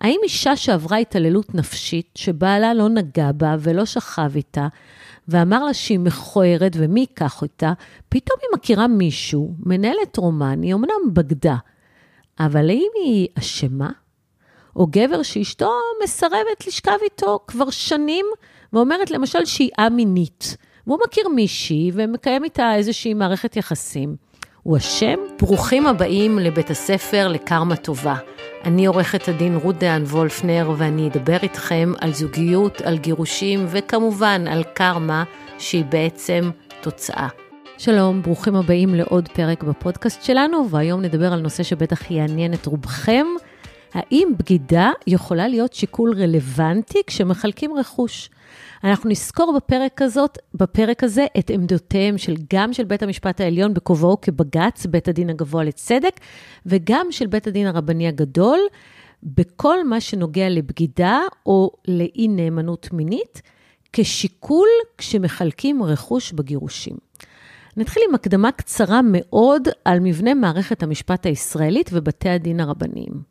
האם 0.00 0.20
אישה 0.22 0.56
שעברה 0.56 0.96
התעללות 0.96 1.54
נפשית, 1.54 2.10
שבעלה 2.14 2.74
לא 2.74 2.88
נגע 2.88 3.32
בה 3.32 3.56
ולא 3.60 3.84
שכב 3.84 4.36
איתה, 4.36 4.68
ואמר 5.28 5.64
לה 5.64 5.74
שהיא 5.74 5.98
מכוערת 5.98 6.72
ומי 6.76 7.00
ייקח 7.00 7.42
אותה, 7.42 7.72
פתאום 8.08 8.38
היא 8.42 8.48
מכירה 8.54 8.86
מישהו, 8.86 9.54
מנהלת 9.66 10.16
רומן, 10.16 10.62
היא 10.62 10.74
אמנם 10.74 11.14
בגדה, 11.14 11.56
אבל 12.40 12.70
האם 12.70 12.90
היא 13.04 13.28
אשמה? 13.38 13.90
או 14.76 14.86
גבר 14.86 15.22
שאשתו 15.22 15.72
מסרבת 16.04 16.66
לשכב 16.66 16.98
איתו 17.04 17.38
כבר 17.46 17.70
שנים, 17.70 18.26
ואומרת 18.72 19.10
למשל 19.10 19.44
שהיא 19.44 19.70
א-מינית, 19.78 20.56
והוא 20.86 20.98
מכיר 21.06 21.28
מישהי 21.28 21.90
ומקיים 21.94 22.44
איתה 22.44 22.74
איזושהי 22.74 23.14
מערכת 23.14 23.56
יחסים. 23.56 24.16
הוא 24.62 24.76
אשם? 24.76 25.16
ברוכים 25.38 25.86
הבאים 25.86 26.38
לבית 26.38 26.70
הספר 26.70 27.28
לקרמה 27.28 27.76
טובה. 27.76 28.16
אני 28.64 28.86
עורכת 28.86 29.28
הדין 29.28 29.56
רות 29.56 29.78
דהן 29.78 30.02
וולפנר, 30.02 30.70
ואני 30.76 31.08
אדבר 31.08 31.36
איתכם 31.42 31.92
על 32.00 32.12
זוגיות, 32.12 32.80
על 32.80 32.98
גירושים, 32.98 33.66
וכמובן 33.68 34.44
על 34.48 34.62
קרמה, 34.74 35.24
שהיא 35.58 35.84
בעצם 35.84 36.50
תוצאה. 36.80 37.28
שלום, 37.78 38.22
ברוכים 38.22 38.56
הבאים 38.56 38.94
לעוד 38.94 39.28
פרק 39.28 39.62
בפודקאסט 39.62 40.22
שלנו, 40.22 40.70
והיום 40.70 41.02
נדבר 41.02 41.32
על 41.32 41.40
נושא 41.40 41.62
שבטח 41.62 42.10
יעניין 42.10 42.54
את 42.54 42.66
רובכם. 42.66 43.26
האם 43.94 44.32
בגידה 44.38 44.90
יכולה 45.06 45.48
להיות 45.48 45.72
שיקול 45.72 46.14
רלוונטי 46.16 46.98
כשמחלקים 47.06 47.74
רכוש? 47.76 48.30
אנחנו 48.84 49.10
נזכור 49.10 49.56
בפרק, 49.56 50.02
הזאת, 50.02 50.38
בפרק 50.54 51.04
הזה 51.04 51.26
את 51.38 51.50
עמדותיהם 51.50 52.18
של, 52.18 52.34
גם 52.54 52.72
של 52.72 52.84
בית 52.84 53.02
המשפט 53.02 53.40
העליון 53.40 53.74
בכובעו 53.74 54.20
כבג"ץ, 54.20 54.86
בית 54.86 55.08
הדין 55.08 55.30
הגבוה 55.30 55.64
לצדק, 55.64 56.20
וגם 56.66 57.06
של 57.10 57.26
בית 57.26 57.46
הדין 57.46 57.66
הרבני 57.66 58.08
הגדול, 58.08 58.58
בכל 59.22 59.84
מה 59.84 60.00
שנוגע 60.00 60.48
לבגידה 60.48 61.20
או 61.46 61.70
לאי 61.88 62.28
נאמנות 62.28 62.88
מינית, 62.92 63.42
כשיקול 63.92 64.68
כשמחלקים 64.98 65.82
רכוש 65.82 66.32
בגירושים. 66.32 66.96
נתחיל 67.76 68.02
עם 68.08 68.14
הקדמה 68.14 68.52
קצרה 68.52 69.00
מאוד 69.04 69.68
על 69.84 70.00
מבנה 70.00 70.34
מערכת 70.34 70.82
המשפט 70.82 71.26
הישראלית 71.26 71.90
ובתי 71.92 72.28
הדין 72.28 72.60
הרבניים. 72.60 73.29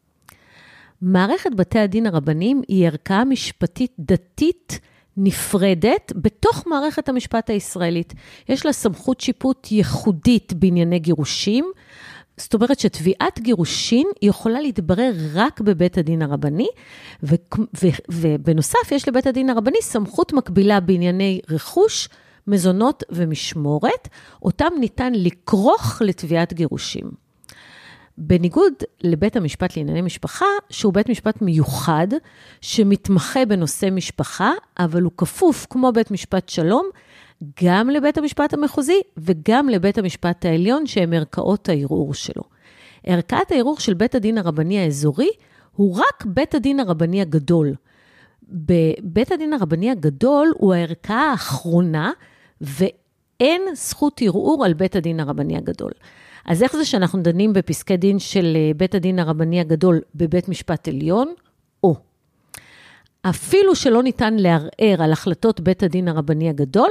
מערכת 1.01 1.49
בתי 1.55 1.79
הדין 1.79 2.07
הרבניים 2.07 2.61
היא 2.67 2.87
ערכאה 2.87 3.25
משפטית 3.25 3.91
דתית 3.99 4.79
נפרדת 5.17 6.13
בתוך 6.15 6.67
מערכת 6.67 7.09
המשפט 7.09 7.49
הישראלית. 7.49 8.13
יש 8.49 8.65
לה 8.65 8.73
סמכות 8.73 9.21
שיפוט 9.21 9.67
ייחודית 9.71 10.53
בענייני 10.53 10.99
גירושים. 10.99 11.71
זאת 12.37 12.53
אומרת 12.53 12.79
שתביעת 12.79 13.39
גירושין 13.39 14.07
יכולה 14.21 14.61
להתברר 14.61 15.11
רק 15.33 15.61
בבית 15.61 15.97
הדין 15.97 16.21
הרבני, 16.21 16.67
ובנוסף 18.09 18.91
יש 18.91 19.07
לבית 19.07 19.27
הדין 19.27 19.49
הרבני 19.49 19.81
סמכות 19.81 20.33
מקבילה 20.33 20.79
בענייני 20.79 21.39
רכוש, 21.49 22.09
מזונות 22.47 23.03
ומשמורת, 23.09 24.07
אותם 24.41 24.69
ניתן 24.79 25.13
לכרוך 25.15 26.01
לתביעת 26.01 26.53
גירושים. 26.53 27.28
בניגוד 28.21 28.73
לבית 29.03 29.35
המשפט 29.35 29.77
לענייני 29.77 30.01
משפחה, 30.01 30.45
שהוא 30.69 30.93
בית 30.93 31.09
משפט 31.09 31.41
מיוחד, 31.41 32.07
שמתמחה 32.61 33.45
בנושא 33.45 33.89
משפחה, 33.91 34.51
אבל 34.79 35.01
הוא 35.01 35.11
כפוף, 35.17 35.67
כמו 35.69 35.91
בית 35.91 36.11
משפט 36.11 36.49
שלום, 36.49 36.89
גם 37.63 37.89
לבית 37.89 38.17
המשפט 38.17 38.53
המחוזי 38.53 39.01
וגם 39.17 39.69
לבית 39.69 39.97
המשפט 39.97 40.45
העליון, 40.45 40.87
שהם 40.87 41.13
ערכאות 41.13 41.69
הערעור 41.69 42.13
שלו. 42.13 42.43
ערכאת 43.03 43.51
הערעור 43.51 43.79
של 43.79 43.93
בית 43.93 44.15
הדין 44.15 44.37
הרבני 44.37 44.79
האזורי 44.79 45.29
הוא 45.75 45.95
רק 45.95 46.25
בית 46.25 46.55
הדין 46.55 46.79
הרבני 46.79 47.21
הגדול. 47.21 47.73
בבית 48.43 49.31
הדין 49.31 49.53
הרבני 49.53 49.91
הגדול 49.91 50.53
הוא 50.57 50.73
הערכאה 50.73 51.31
האחרונה, 51.31 52.11
ואין 52.61 53.61
זכות 53.73 54.21
ערעור 54.21 54.65
על 54.65 54.73
בית 54.73 54.95
הדין 54.95 55.19
הרבני 55.19 55.57
הגדול. 55.57 55.91
אז 56.49 56.63
איך 56.63 56.75
זה 56.75 56.85
שאנחנו 56.85 57.21
דנים 57.21 57.53
בפסקי 57.53 57.97
דין 57.97 58.19
של 58.19 58.53
אה, 58.55 58.71
בית 58.77 58.95
הדין 58.95 59.19
הרבני 59.19 59.59
הגדול 59.59 60.01
בבית 60.15 60.49
משפט 60.49 60.87
עליון? 60.87 61.33
או, 61.83 61.95
אפילו 63.21 63.75
שלא 63.75 64.03
ניתן 64.03 64.33
לערער 64.33 65.03
על 65.03 65.11
החלטות 65.11 65.59
בית 65.59 65.83
הדין 65.83 66.07
הרבני 66.07 66.49
הגדול, 66.49 66.89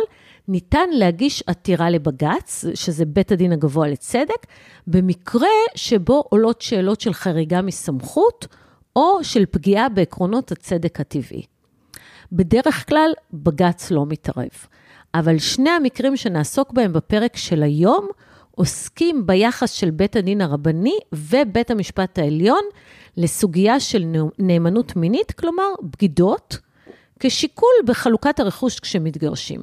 ניתן 0.48 0.88
להגיש 0.92 1.42
עתירה 1.46 1.90
לבג"ץ, 1.90 2.64
שזה 2.74 3.04
בית 3.04 3.32
הדין 3.32 3.52
הגבוה 3.52 3.88
לצדק, 3.88 4.46
במקרה 4.86 5.48
שבו 5.74 6.24
עולות 6.28 6.62
שאלות 6.62 7.00
של 7.00 7.12
חריגה 7.12 7.62
מסמכות, 7.62 8.46
או 8.96 9.24
של 9.24 9.46
פגיעה 9.50 9.88
בעקרונות 9.88 10.52
הצדק 10.52 11.00
הטבעי. 11.00 11.42
בדרך 12.32 12.88
כלל, 12.88 13.10
בג"ץ 13.32 13.90
לא 13.90 14.06
מתערב. 14.06 14.48
אבל 15.14 15.38
שני 15.38 15.70
המקרים 15.70 16.16
שנעסוק 16.16 16.72
בהם 16.72 16.92
בפרק 16.92 17.36
של 17.36 17.62
היום, 17.62 18.08
עוסקים 18.58 19.26
ביחס 19.26 19.72
של 19.72 19.90
בית 19.90 20.16
הדין 20.16 20.40
הרבני 20.40 20.98
ובית 21.12 21.70
המשפט 21.70 22.18
העליון 22.18 22.60
לסוגיה 23.16 23.80
של 23.80 24.04
נאמנות 24.38 24.96
מינית, 24.96 25.32
כלומר 25.32 25.64
בגידות, 25.82 26.58
כשיקול 27.20 27.74
בחלוקת 27.86 28.40
הרכוש 28.40 28.80
כשמתגרשים. 28.80 29.60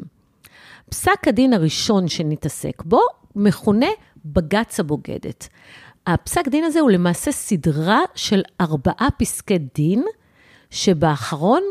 פסק 0.89 1.27
הדין 1.27 1.53
הראשון 1.53 2.07
שנתעסק 2.07 2.83
בו 2.85 2.99
מכונה 3.35 3.89
בג"ץ 4.25 4.79
הבוגדת. 4.79 5.47
הפסק 6.07 6.47
דין 6.47 6.63
הזה 6.63 6.79
הוא 6.79 6.91
למעשה 6.91 7.31
סדרה 7.31 8.01
של 8.15 8.41
ארבעה 8.61 9.07
פסקי 9.17 9.57
דין, 9.57 10.03
שבאחרון, 10.69 11.63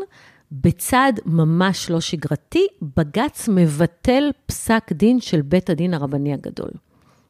בצעד 0.51 1.19
ממש 1.25 1.89
לא 1.89 1.99
שגרתי, 1.99 2.67
בג"ץ 2.97 3.49
מבטל 3.51 4.31
פסק 4.45 4.91
דין 4.91 5.19
של 5.19 5.41
בית 5.41 5.69
הדין 5.69 5.93
הרבני 5.93 6.33
הגדול. 6.33 6.69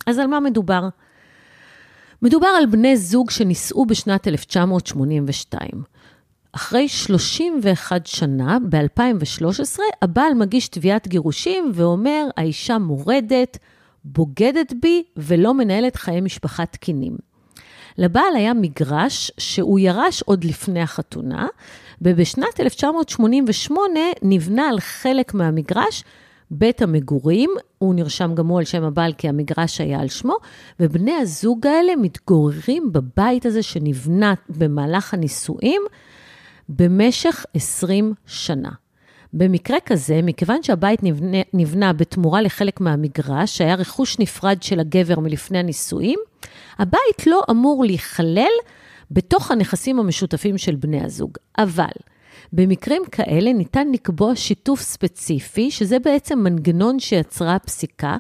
אז 0.06 0.20
על 0.20 0.28
מה 0.28 0.40
מדובר? 0.40 0.90
מדובר 2.22 2.48
על 2.48 2.66
בני 2.66 2.98
זוג 2.98 3.30
שנישאו 3.30 3.86
בשנת 3.86 4.28
1982. 4.28 5.70
אחרי 6.52 6.88
31 6.88 8.08
שנה, 8.08 8.58
ב-2013, 8.70 9.80
הבעל 10.02 10.34
מגיש 10.34 10.68
תביעת 10.68 11.08
גירושים 11.08 11.72
ואומר, 11.74 12.28
האישה 12.38 12.78
מורדת, 12.78 13.58
בוגדת 14.06 14.74
בי 14.82 15.04
ולא 15.18 15.54
מנהלת 15.54 15.96
חיי 15.96 16.22
משפחה 16.22 16.66
תקינים. 16.66 17.18
לבעל 17.98 18.36
היה 18.36 18.54
מגרש 18.54 19.32
שהוא 19.38 19.80
ירש 19.80 20.22
עוד 20.22 20.44
לפני 20.44 20.82
החתונה, 20.82 21.48
ובשנת 22.02 22.60
1988 22.60 24.00
נבנה 24.22 24.70
על 24.70 24.80
חלק 24.80 25.34
מהמגרש 25.34 26.04
בית 26.52 26.82
המגורים, 26.82 27.50
הוא 27.78 27.96
נרשם 27.96 28.36
גם 28.36 28.48
הוא 28.48 28.60
על 28.60 28.66
שם 28.66 28.84
הבעל 28.84 29.14
כי 29.14 29.30
המגרש 29.30 29.82
היה 29.82 30.00
על 30.00 30.08
שמו, 30.08 30.36
ובני 30.80 31.14
הזוג 31.14 31.68
האלה 31.68 31.96
מתגוררים 31.96 32.92
בבית 32.92 33.46
הזה 33.46 33.64
שנבנה 33.64 34.34
במהלך 34.50 35.14
הנישואים 35.14 35.82
במשך 36.70 37.46
20 37.54 38.14
שנה. 38.26 38.72
במקרה 39.34 39.78
כזה, 39.86 40.20
מכיוון 40.24 40.64
שהבית 40.64 41.04
נבנה, 41.04 41.38
נבנה 41.54 41.94
בתמורה 41.94 42.42
לחלק 42.42 42.82
מהמגרש, 42.82 43.58
שהיה 43.58 43.76
רכוש 43.76 44.20
נפרד 44.20 44.64
של 44.64 44.80
הגבר 44.80 45.20
מלפני 45.20 45.58
הנישואים, 45.58 46.20
הבית 46.78 47.28
לא 47.28 47.42
אמור 47.50 47.86
להיכלל 47.86 48.52
בתוך 49.12 49.52
הנכסים 49.52 50.00
המשותפים 50.00 50.58
של 50.58 50.76
בני 50.76 51.04
הזוג. 51.04 51.32
אבל 51.58 51.92
במקרים 52.54 53.02
כאלה 53.12 53.54
ניתן 53.54 53.92
לקבוע 53.92 54.36
שיתוף 54.36 54.82
ספציפי, 54.82 55.72
שזה 55.72 56.00
בעצם 56.00 56.40
מנגנון 56.40 57.00
שיצרה 57.00 57.56
הפסיקה, 57.56 58.18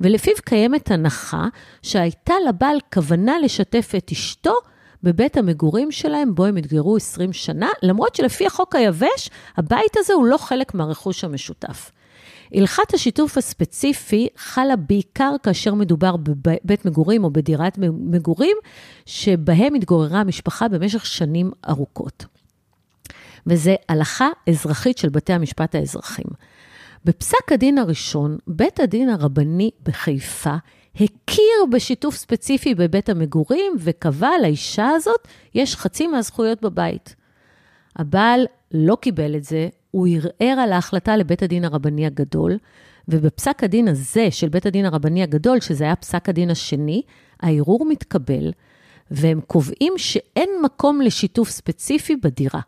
ולפיו 0.00 0.34
קיימת 0.44 0.90
הנחה 0.90 1.46
שהייתה 1.82 2.34
לבעל 2.48 2.78
כוונה 2.94 3.38
לשתף 3.38 3.92
את 3.96 4.10
אשתו 4.12 4.54
בבית 5.02 5.36
המגורים 5.36 5.92
שלהם, 5.92 6.34
בו 6.34 6.44
הם 6.44 6.56
התגרו 6.56 6.96
20 6.96 7.32
שנה, 7.32 7.68
למרות 7.82 8.14
שלפי 8.14 8.46
החוק 8.46 8.74
היבש, 8.74 9.30
הבית 9.56 9.96
הזה 9.96 10.12
הוא 10.12 10.26
לא 10.26 10.36
חלק 10.36 10.74
מהרכוש 10.74 11.24
המשותף. 11.24 11.90
הלכת 12.54 12.94
השיתוף 12.94 13.38
הספציפי 13.38 14.28
חלה 14.36 14.76
בעיקר 14.76 15.32
כאשר 15.42 15.74
מדובר 15.74 16.16
בבית 16.16 16.84
מגורים 16.84 17.24
או 17.24 17.30
בדירת 17.30 17.78
מגורים, 17.78 18.56
שבהם 19.06 19.74
התגוררה 19.74 20.20
המשפחה 20.20 20.68
במשך 20.68 21.06
שנים 21.06 21.50
ארוכות. 21.68 22.35
וזה 23.46 23.74
הלכה 23.88 24.28
אזרחית 24.48 24.98
של 24.98 25.08
בתי 25.08 25.32
המשפט 25.32 25.74
האזרחיים. 25.74 26.28
בפסק 27.04 27.52
הדין 27.52 27.78
הראשון, 27.78 28.38
בית 28.46 28.80
הדין 28.80 29.08
הרבני 29.08 29.70
בחיפה 29.82 30.54
הכיר 30.94 31.66
בשיתוף 31.72 32.16
ספציפי 32.16 32.74
בבית 32.74 33.08
המגורים 33.08 33.72
וקבע 33.78 34.30
לאישה 34.42 34.88
הזאת, 34.88 35.28
יש 35.54 35.76
חצי 35.76 36.06
מהזכויות 36.06 36.62
בבית. 36.62 37.14
הבעל 37.96 38.46
לא 38.72 38.96
קיבל 39.00 39.36
את 39.36 39.44
זה, 39.44 39.68
הוא 39.90 40.08
ערער 40.10 40.60
על 40.60 40.72
ההחלטה 40.72 41.16
לבית 41.16 41.42
הדין 41.42 41.64
הרבני 41.64 42.06
הגדול, 42.06 42.58
ובפסק 43.08 43.64
הדין 43.64 43.88
הזה 43.88 44.30
של 44.30 44.48
בית 44.48 44.66
הדין 44.66 44.84
הרבני 44.84 45.22
הגדול, 45.22 45.60
שזה 45.60 45.84
היה 45.84 45.96
פסק 45.96 46.28
הדין 46.28 46.50
השני, 46.50 47.02
הערעור 47.40 47.86
מתקבל, 47.88 48.52
והם 49.10 49.40
קובעים 49.46 49.92
שאין 49.96 50.48
מקום 50.64 51.00
לשיתוף 51.00 51.50
ספציפי 51.50 52.16
בדירה, 52.16 52.60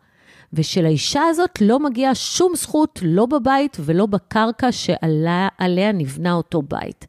ושלאישה 0.53 1.21
הזאת 1.29 1.61
לא 1.61 1.79
מגיעה 1.79 2.15
שום 2.15 2.55
זכות, 2.55 2.99
לא 3.03 3.25
בבית 3.25 3.77
ולא 3.79 4.05
בקרקע 4.05 4.71
שעליה 4.71 5.91
נבנה 5.93 6.33
אותו 6.33 6.61
בית. 6.61 7.07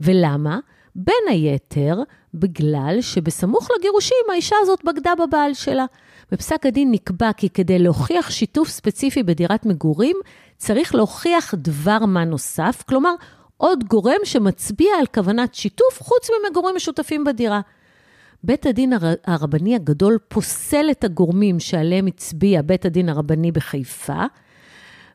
ולמה? 0.00 0.58
בין 0.94 1.24
היתר, 1.28 2.02
בגלל 2.34 2.98
שבסמוך 3.00 3.68
לגירושים 3.78 4.16
האישה 4.30 4.56
הזאת 4.62 4.84
בגדה 4.84 5.12
בבעל 5.14 5.54
שלה. 5.54 5.84
בפסק 6.32 6.66
הדין 6.66 6.90
נקבע 6.90 7.32
כי 7.36 7.48
כדי 7.48 7.78
להוכיח 7.78 8.30
שיתוף 8.30 8.68
ספציפי 8.68 9.22
בדירת 9.22 9.66
מגורים, 9.66 10.16
צריך 10.56 10.94
להוכיח 10.94 11.54
דבר 11.54 11.98
מה 12.06 12.24
נוסף, 12.24 12.82
כלומר, 12.88 13.14
עוד 13.56 13.84
גורם 13.84 14.20
שמצביע 14.24 14.90
על 14.98 15.06
כוונת 15.06 15.54
שיתוף 15.54 16.02
חוץ 16.02 16.30
ממגורים 16.30 16.76
משותפים 16.76 17.24
בדירה. 17.24 17.60
בית 18.46 18.66
הדין 18.66 18.92
הרבני 19.24 19.74
הגדול 19.74 20.18
פוסל 20.28 20.86
את 20.90 21.04
הגורמים 21.04 21.60
שעליהם 21.60 22.06
הצביע 22.06 22.62
בית 22.62 22.84
הדין 22.84 23.08
הרבני 23.08 23.52
בחיפה, 23.52 24.22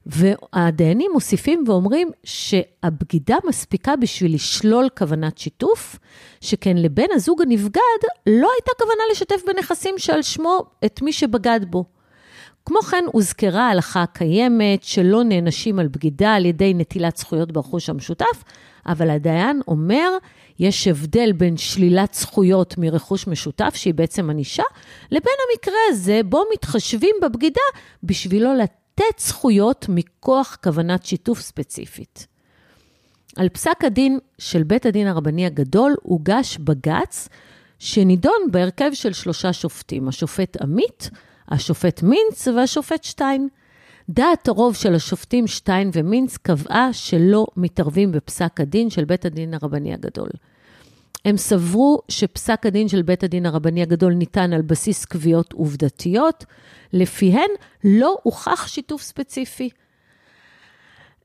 והדיינים 0.05 1.11
מוסיפים 1.13 1.63
ואומרים 1.67 2.11
שהבגידה 2.23 3.35
מספיקה 3.47 3.95
בשביל 3.95 4.33
לשלול 4.33 4.87
כוונת 4.97 5.37
שיתוף, 5.37 5.99
שכן 6.41 6.77
לבן 6.77 7.07
הזוג 7.13 7.41
הנבגד 7.41 8.01
לא 8.27 8.49
הייתה 8.57 8.71
כוונה 8.77 9.03
לשתף 9.11 9.41
בנכסים 9.47 9.95
שעל 9.97 10.21
שמו 10.21 10.65
את 10.85 11.01
מי 11.01 11.13
שבגד 11.13 11.59
בו. 11.69 11.85
כמו 12.69 12.81
כן, 12.81 13.04
הוזכרה 13.12 13.68
ההלכה 13.68 14.04
הקיימת 14.04 14.83
שלא 14.83 15.24
נענשים 15.24 15.80
על 15.80 15.88
בגידה 15.88 16.33
על 16.33 16.45
ידי 16.45 16.74
נטילת 16.74 17.18
זכויות 17.18 17.51
ברכוש 17.51 17.89
המשותף, 17.89 18.44
אבל 18.86 19.10
הדיין 19.10 19.62
אומר, 19.68 20.10
יש 20.60 20.88
הבדל 20.88 21.31
בין 21.31 21.57
שלילת 21.57 22.13
זכויות 22.13 22.77
מרכוש 22.77 23.27
משותף, 23.27 23.71
שהיא 23.75 23.94
בעצם 23.94 24.30
ענישה, 24.30 24.63
לבין 25.12 25.33
המקרה 25.51 25.80
הזה 25.89 26.21
בו 26.25 26.44
מתחשבים 26.54 27.16
בבגידה 27.21 27.62
בשבילו 28.04 28.54
לתת 28.54 29.19
זכויות 29.19 29.86
מכוח 29.89 30.57
כוונת 30.63 31.06
שיתוף 31.06 31.39
ספציפית. 31.39 32.27
על 33.36 33.50
פסק 33.50 33.83
הדין 33.83 34.19
של 34.38 34.63
בית 34.63 34.86
הדין 34.86 35.07
הרבני 35.07 35.45
הגדול 35.45 35.95
הוגש 36.01 36.57
בג"ץ 36.57 37.30
שנידון 37.80 38.51
בהרכב 38.51 38.89
של 38.94 39.13
שלושה 39.13 39.54
שופטים, 39.54 40.07
השופט 40.07 40.62
עמית, 40.62 41.10
השופט 41.50 42.04
מינץ 42.04 42.48
והשופט 42.48 43.04
שטיין. 43.04 43.48
דעת 44.10 44.48
הרוב 44.48 44.75
של 44.75 44.96
השופטים 44.96 45.48
שטיין 45.48 45.90
ומינץ 45.94 46.38
קבעה 46.38 46.94
שלא 46.94 47.48
מתערבים 47.57 48.12
בפסק 48.12 48.62
הדין 48.62 48.90
של 48.90 49.06
בית 49.06 49.25
הדין 49.25 49.54
הרבני 49.54 49.94
הגדול. 49.94 50.30
הם 51.25 51.38
סברו 51.38 52.01
שפסק 52.10 52.66
הדין 52.66 52.88
של 52.88 53.01
בית 53.01 53.24
הדין 53.24 53.46
הרבני 53.46 53.81
הגדול 53.81 54.13
ניתן 54.13 54.54
על 54.54 54.62
בסיס 54.62 55.06
קביעות 55.06 55.54
עובדתיות, 55.54 56.46
לפיהן 56.94 57.50
לא 57.84 58.18
הוכח 58.24 58.68
שיתוף 58.68 59.01
ספציפי. 59.01 59.69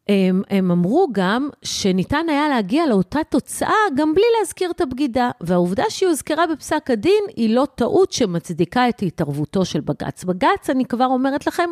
הם, 0.08 0.42
הם 0.50 0.70
אמרו 0.70 1.06
גם 1.12 1.48
שניתן 1.62 2.26
היה 2.28 2.48
להגיע 2.48 2.86
לאותה 2.86 3.18
תוצאה 3.28 3.74
גם 3.96 4.14
בלי 4.14 4.24
להזכיר 4.38 4.70
את 4.70 4.80
הבגידה, 4.80 5.30
והעובדה 5.40 5.84
שהיא 5.88 6.08
הוזכרה 6.08 6.46
בפסק 6.46 6.90
הדין 6.90 7.24
היא 7.36 7.54
לא 7.54 7.66
טעות 7.74 8.12
שמצדיקה 8.12 8.88
את 8.88 9.02
התערבותו 9.02 9.64
של 9.64 9.80
בג"ץ. 9.80 10.24
בג"ץ, 10.24 10.70
אני 10.70 10.84
כבר 10.84 11.06
אומרת 11.06 11.46
לכם, 11.46 11.70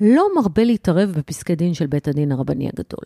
לא 0.00 0.28
מרבה 0.36 0.64
להתערב 0.64 1.10
בפסקי 1.10 1.54
דין 1.54 1.74
של 1.74 1.86
בית 1.86 2.08
הדין 2.08 2.32
הרבני 2.32 2.68
הגדול. 2.68 3.04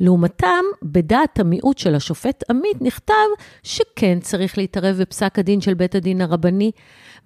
לעומתם, 0.00 0.64
בדעת 0.82 1.40
המיעוט 1.40 1.78
של 1.78 1.94
השופט 1.94 2.44
עמית 2.50 2.82
נכתב 2.82 3.14
שכן 3.62 4.20
צריך 4.20 4.58
להתערב 4.58 4.96
בפסק 4.96 5.38
הדין 5.38 5.60
של 5.60 5.74
בית 5.74 5.94
הדין 5.94 6.20
הרבני, 6.20 6.70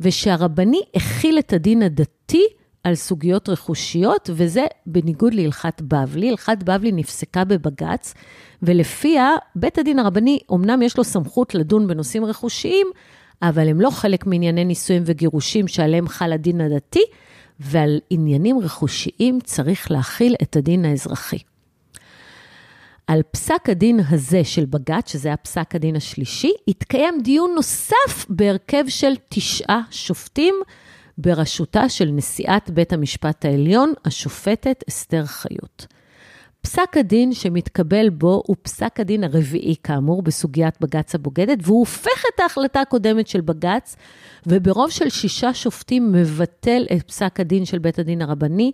ושהרבני 0.00 0.82
הכיל 0.94 1.38
את 1.38 1.52
הדין 1.52 1.82
הדתי 1.82 2.46
על 2.84 2.94
סוגיות 2.94 3.48
רכושיות, 3.48 4.30
וזה 4.32 4.66
בניגוד 4.86 5.34
להלכת 5.34 5.82
בבלי. 5.82 6.30
הלכת 6.30 6.62
בבלי 6.64 6.92
נפסקה 6.92 7.44
בבג"ץ, 7.44 8.14
ולפיה 8.62 9.30
בית 9.56 9.78
הדין 9.78 9.98
הרבני, 9.98 10.38
אמנם 10.52 10.82
יש 10.82 10.96
לו 10.96 11.04
סמכות 11.04 11.54
לדון 11.54 11.86
בנושאים 11.86 12.24
רכושיים, 12.24 12.86
אבל 13.42 13.68
הם 13.68 13.80
לא 13.80 13.90
חלק 13.90 14.26
מענייני 14.26 14.64
נישואים 14.64 15.02
וגירושים 15.06 15.68
שעליהם 15.68 16.08
חל 16.08 16.32
הדין 16.32 16.60
הדתי, 16.60 17.02
ועל 17.60 18.00
עניינים 18.10 18.58
רכושיים 18.58 19.40
צריך 19.44 19.90
להכיל 19.90 20.34
את 20.42 20.56
הדין 20.56 20.84
האזרחי. 20.84 21.38
על 23.06 23.22
פסק 23.30 23.68
הדין 23.68 24.00
הזה 24.08 24.44
של 24.44 24.64
בג"ץ, 24.64 25.12
שזה 25.12 25.28
היה 25.28 25.36
פסק 25.36 25.74
הדין 25.74 25.96
השלישי, 25.96 26.52
התקיים 26.68 27.20
דיון 27.24 27.52
נוסף 27.54 28.26
בהרכב 28.28 28.84
של 28.88 29.12
תשעה 29.28 29.80
שופטים, 29.90 30.54
בראשותה 31.18 31.88
של 31.88 32.10
נשיאת 32.12 32.70
בית 32.70 32.92
המשפט 32.92 33.44
העליון, 33.44 33.92
השופטת 34.04 34.84
אסתר 34.88 35.24
חיות. 35.26 35.86
פסק 36.62 36.96
הדין 36.96 37.32
שמתקבל 37.32 38.10
בו 38.10 38.42
הוא 38.46 38.56
פסק 38.62 39.00
הדין 39.00 39.24
הרביעי, 39.24 39.74
כאמור, 39.82 40.22
בסוגיית 40.22 40.80
בג"ץ 40.80 41.14
הבוגדת, 41.14 41.58
והוא 41.62 41.78
הופך 41.78 42.24
את 42.34 42.40
ההחלטה 42.40 42.80
הקודמת 42.80 43.26
של 43.26 43.40
בג"ץ, 43.40 43.96
וברוב 44.46 44.90
של 44.90 45.08
שישה 45.08 45.54
שופטים 45.54 46.12
מבטל 46.12 46.86
את 46.96 47.02
פסק 47.02 47.40
הדין 47.40 47.64
של 47.64 47.78
בית 47.78 47.98
הדין 47.98 48.22
הרבני, 48.22 48.72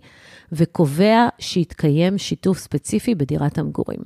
וקובע 0.51 1.27
שיתקיים 1.39 2.17
שיתוף 2.17 2.57
ספציפי 2.57 3.15
בדירת 3.15 3.57
המגורים. 3.57 3.99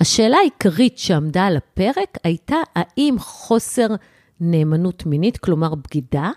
השאלה 0.00 0.36
העיקרית 0.36 0.98
שעמדה 0.98 1.44
על 1.44 1.56
הפרק 1.56 2.18
הייתה 2.24 2.56
האם 2.74 3.16
חוסר 3.18 3.86
נאמנות 4.40 5.06
מינית, 5.06 5.36
כלומר 5.38 5.74
בגידה, 5.74 6.30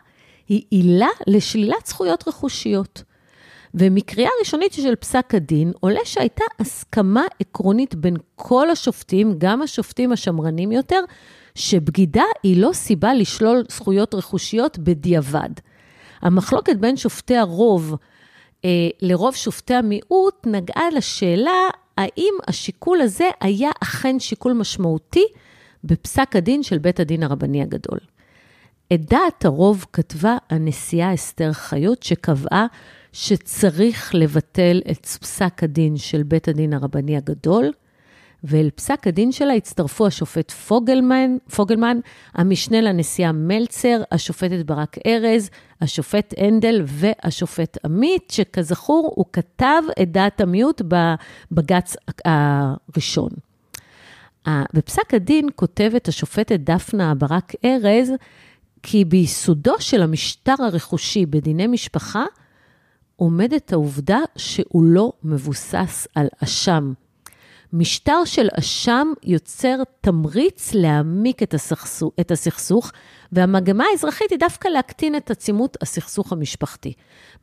היא 0.47 0.63
עילה 0.69 1.07
לשלילת 1.27 1.85
זכויות 1.85 2.27
רכושיות. 2.27 3.03
ומקריאה 3.73 4.29
ראשונית 4.39 4.73
של 4.73 4.95
פסק 4.95 5.35
הדין 5.35 5.71
עולה 5.79 5.99
שהייתה 6.03 6.43
הסכמה 6.59 7.23
עקרונית 7.39 7.95
בין 7.95 8.15
כל 8.35 8.69
השופטים, 8.69 9.35
גם 9.37 9.61
השופטים 9.61 10.11
השמרנים 10.11 10.71
יותר, 10.71 10.99
שבגידה 11.55 12.23
היא 12.43 12.61
לא 12.61 12.69
סיבה 12.73 13.13
לשלול 13.13 13.63
זכויות 13.69 14.15
רכושיות 14.15 14.79
בדיעבד. 14.79 15.49
המחלוקת 16.21 16.75
בין 16.75 16.97
שופטי 16.97 17.37
הרוב 17.37 17.95
אה, 18.65 18.69
לרוב 19.01 19.35
שופטי 19.35 19.73
המיעוט 19.73 20.47
נגעה 20.47 20.89
לשאלה 20.89 21.69
האם 21.97 22.33
השיקול 22.47 23.01
הזה 23.01 23.29
היה 23.41 23.69
אכן 23.83 24.19
שיקול 24.19 24.53
משמעותי 24.53 25.25
בפסק 25.83 26.35
הדין 26.35 26.63
של 26.63 26.77
בית 26.77 26.99
הדין 26.99 27.23
הרבני 27.23 27.61
הגדול. 27.61 27.99
את 28.93 29.05
דעת 29.05 29.45
הרוב 29.45 29.85
כתבה 29.93 30.37
הנשיאה 30.49 31.13
אסתר 31.13 31.53
חיות, 31.53 32.03
שקבעה 32.03 32.65
שצריך 33.13 34.15
לבטל 34.15 34.81
את 34.91 35.05
פסק 35.05 35.63
הדין 35.63 35.97
של 35.97 36.23
בית 36.23 36.47
הדין 36.47 36.73
הרבני 36.73 37.17
הגדול, 37.17 37.71
ואל 38.43 38.69
פסק 38.75 39.07
הדין 39.07 39.31
שלה 39.31 39.53
הצטרפו 39.53 40.07
השופט 40.07 40.51
פוגלמן, 40.51 41.37
פוגלמן 41.55 41.97
המשנה 42.33 42.81
לנשיאה 42.81 43.31
מלצר, 43.31 44.01
השופטת 44.11 44.65
ברק 44.65 44.97
ארז, 45.07 45.49
השופט 45.81 46.33
הנדל 46.37 46.83
והשופט 46.85 47.77
עמית, 47.85 48.31
שכזכור, 48.31 49.13
הוא 49.15 49.25
כתב 49.33 49.81
את 50.01 50.11
דעת 50.11 50.41
המיעוט 50.41 50.81
בבג"ץ 50.81 51.95
הראשון. 52.25 53.29
בפסק 54.47 55.13
הדין 55.13 55.49
כותבת 55.55 56.07
השופטת 56.07 56.59
דפנה 56.59 57.15
ברק 57.15 57.53
ארז, 57.65 58.11
כי 58.87 59.05
ביסודו 59.05 59.73
של 59.79 60.01
המשטר 60.01 60.55
הרכושי 60.59 61.25
בדיני 61.25 61.67
משפחה, 61.67 62.25
עומדת 63.15 63.73
העובדה 63.73 64.19
שהוא 64.35 64.83
לא 64.83 65.13
מבוסס 65.23 66.07
על 66.15 66.27
אשם. 66.43 66.93
משטר 67.77 68.25
של 68.25 68.47
אשם 68.59 69.07
יוצר 69.23 69.75
תמריץ 70.01 70.73
להעמיק 70.73 71.43
את 71.43 71.53
הסכסוך, 71.53 72.11
את 72.19 72.31
הסכסוך, 72.31 72.91
והמגמה 73.31 73.83
האזרחית 73.91 74.31
היא 74.31 74.39
דווקא 74.39 74.67
להקטין 74.67 75.15
את 75.15 75.31
עצימות 75.31 75.77
הסכסוך 75.81 76.31
המשפחתי. 76.31 76.93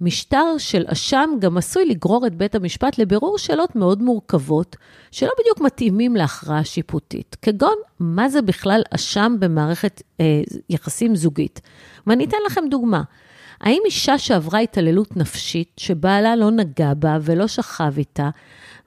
משטר 0.00 0.58
של 0.58 0.84
אשם 0.86 1.30
גם 1.38 1.56
עשוי 1.56 1.84
לגרור 1.84 2.26
את 2.26 2.34
בית 2.34 2.54
המשפט 2.54 2.98
לבירור 2.98 3.38
שאלות 3.38 3.76
מאוד 3.76 4.02
מורכבות, 4.02 4.76
שלא 5.10 5.30
בדיוק 5.40 5.60
מתאימים 5.60 6.16
להכרעה 6.16 6.64
שיפוטית, 6.64 7.36
כגון 7.42 7.76
מה 8.00 8.28
זה 8.28 8.42
בכלל 8.42 8.82
אשם 8.90 9.36
במערכת 9.38 10.02
אה, 10.20 10.42
יחסים 10.70 11.16
זוגית. 11.16 11.60
ואני 12.06 12.24
אתן 12.24 12.36
לכם 12.46 12.64
דוגמה. 12.70 13.02
האם 13.62 13.82
אישה 13.84 14.18
שעברה 14.18 14.58
התעללות 14.58 15.16
נפשית, 15.16 15.72
שבעלה 15.76 16.36
לא 16.36 16.50
נגע 16.50 16.94
בה 16.94 17.18
ולא 17.22 17.46
שכב 17.46 17.98
איתה, 17.98 18.30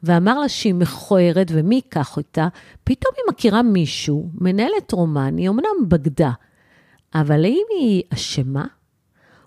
ואמר 0.03 0.39
לה 0.39 0.49
שהיא 0.49 0.73
מכוערת 0.73 1.47
ומי 1.51 1.75
ייקח 1.75 2.17
אותה, 2.17 2.47
פתאום 2.83 3.13
היא 3.17 3.23
מכירה 3.29 3.61
מישהו, 3.61 4.29
מנהלת 4.41 4.91
רומן, 4.91 5.37
היא 5.37 5.49
אמנם 5.49 5.89
בגדה, 5.89 6.31
אבל 7.15 7.45
האם 7.45 7.65
היא 7.79 8.03
אשמה? 8.13 8.65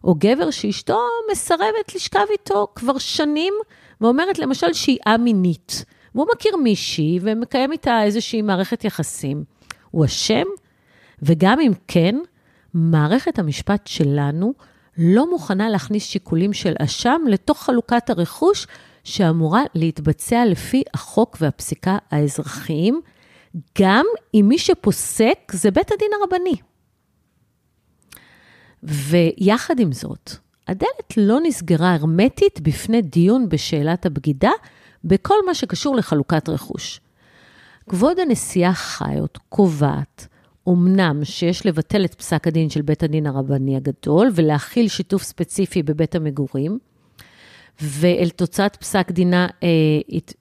או 0.04 0.14
גבר 0.14 0.50
שאשתו 0.50 1.00
מסרבת 1.32 1.94
לשכב 1.94 2.26
איתו 2.30 2.66
כבר 2.74 2.98
שנים, 2.98 3.54
ואומרת 4.00 4.38
למשל 4.38 4.72
שהיא 4.72 4.98
א-מינית, 5.06 5.84
והוא 6.14 6.26
מכיר 6.34 6.56
מישהי 6.56 7.18
ומקיים 7.22 7.72
איתה 7.72 8.02
איזושהי 8.02 8.42
מערכת 8.42 8.84
יחסים. 8.84 9.44
הוא 9.90 10.04
אשם? 10.04 10.44
וגם 11.22 11.60
אם 11.60 11.72
כן, 11.88 12.16
מערכת 12.74 13.38
המשפט 13.38 13.86
שלנו 13.86 14.54
לא 14.98 15.30
מוכנה 15.30 15.68
להכניס 15.68 16.04
שיקולים 16.04 16.52
של 16.52 16.74
אשם 16.78 17.20
לתוך 17.28 17.62
חלוקת 17.62 18.10
הרכוש 18.10 18.66
שאמורה 19.04 19.62
להתבצע 19.74 20.44
לפי 20.44 20.82
החוק 20.94 21.36
והפסיקה 21.40 21.98
האזרחיים, 22.10 23.00
גם 23.78 24.06
אם 24.34 24.46
מי 24.48 24.58
שפוסק 24.58 25.52
זה 25.52 25.70
בית 25.70 25.92
הדין 25.92 26.10
הרבני. 26.20 26.56
ויחד 28.82 29.80
עם 29.80 29.92
זאת, 29.92 30.30
הדלת 30.68 31.16
לא 31.16 31.38
נסגרה 31.42 31.94
הרמטית 31.94 32.60
בפני 32.60 33.02
דיון 33.02 33.48
בשאלת 33.48 34.06
הבגידה 34.06 34.50
בכל 35.04 35.34
מה 35.46 35.54
שקשור 35.54 35.96
לחלוקת 35.96 36.48
רכוש. 36.48 37.00
כבוד 37.88 38.18
הנשיאה 38.18 38.74
חיות 38.74 39.38
קובעת, 39.48 40.26
אמנם 40.68 41.24
שיש 41.24 41.66
לבטל 41.66 42.04
את 42.04 42.14
פסק 42.14 42.46
הדין 42.46 42.70
של 42.70 42.82
בית 42.82 43.02
הדין 43.02 43.26
הרבני 43.26 43.76
הגדול 43.76 44.28
ולהכיל 44.34 44.88
שיתוף 44.88 45.22
ספציפי 45.22 45.82
בבית 45.82 46.14
המגורים, 46.14 46.78
ואל 47.82 48.28
תוצאת 48.36 48.76
פסק 48.76 49.10
דינה 49.10 49.46
אה, 49.62 49.68
הת, 50.08 50.34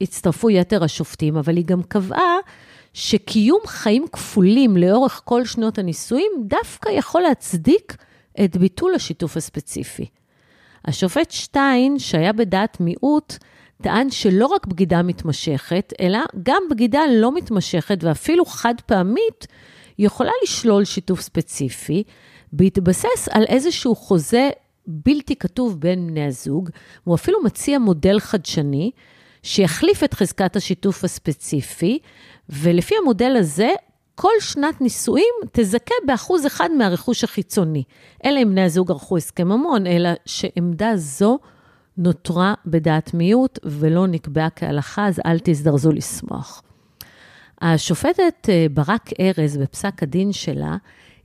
הצטרפו 0.00 0.50
יתר 0.50 0.84
השופטים, 0.84 1.36
אבל 1.36 1.56
היא 1.56 1.64
גם 1.64 1.82
קבעה 1.82 2.36
שקיום 2.94 3.60
חיים 3.66 4.06
כפולים 4.12 4.76
לאורך 4.76 5.22
כל 5.24 5.44
שנות 5.44 5.78
הנישואים 5.78 6.32
דווקא 6.46 6.88
יכול 6.88 7.20
להצדיק 7.20 7.96
את 8.44 8.56
ביטול 8.56 8.94
השיתוף 8.94 9.36
הספציפי. 9.36 10.06
השופט 10.84 11.30
שטיין, 11.30 11.98
שהיה 11.98 12.32
בדעת 12.32 12.80
מיעוט, 12.80 13.38
טען 13.82 14.10
שלא 14.10 14.46
רק 14.46 14.66
בגידה 14.66 15.02
מתמשכת, 15.02 15.92
אלא 16.00 16.18
גם 16.42 16.62
בגידה 16.70 17.00
לא 17.10 17.34
מתמשכת 17.34 17.98
ואפילו 18.04 18.44
חד 18.44 18.74
פעמית, 18.86 19.46
יכולה 19.98 20.30
לשלול 20.42 20.84
שיתוף 20.84 21.20
ספציפי, 21.20 22.02
בהתבסס 22.52 23.28
על 23.30 23.44
איזשהו 23.48 23.94
חוזה 23.94 24.50
בלתי 24.86 25.36
כתוב 25.36 25.80
בין 25.80 26.06
בני 26.06 26.26
הזוג, 26.26 26.70
הוא 27.04 27.14
אפילו 27.14 27.42
מציע 27.42 27.78
מודל 27.78 28.20
חדשני, 28.20 28.90
שיחליף 29.42 30.04
את 30.04 30.14
חזקת 30.14 30.56
השיתוף 30.56 31.04
הספציפי, 31.04 31.98
ולפי 32.48 32.94
המודל 33.02 33.36
הזה, 33.36 33.68
כל 34.14 34.32
שנת 34.40 34.80
נישואים 34.80 35.34
תזכה 35.52 35.94
באחוז 36.06 36.46
אחד 36.46 36.70
מהרכוש 36.78 37.24
החיצוני. 37.24 37.82
אלא 38.24 38.42
אם 38.42 38.50
בני 38.50 38.62
הזוג 38.62 38.90
ערכו 38.90 39.16
הסכם 39.16 39.48
ממון, 39.48 39.86
אלא 39.86 40.08
שעמדה 40.26 40.92
זו 40.96 41.38
נותרה 41.98 42.54
בדעת 42.66 43.14
מיעוט 43.14 43.58
ולא 43.64 44.06
נקבעה 44.06 44.50
כהלכה, 44.50 45.06
אז 45.08 45.20
אל 45.26 45.38
תזדרזו 45.42 45.92
לשמוח. 45.92 46.62
השופטת 47.60 48.48
אה, 48.48 48.66
ברק 48.70 49.10
ארז, 49.20 49.56
בפסק 49.56 50.02
הדין 50.02 50.32
שלה, 50.32 50.76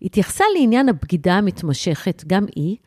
התייחסה 0.01 0.44
לעניין 0.56 0.90
הבגידה 0.90 1.34
המתמשכת, 1.34 2.24
גם 2.28 2.46
היא, 2.56 2.78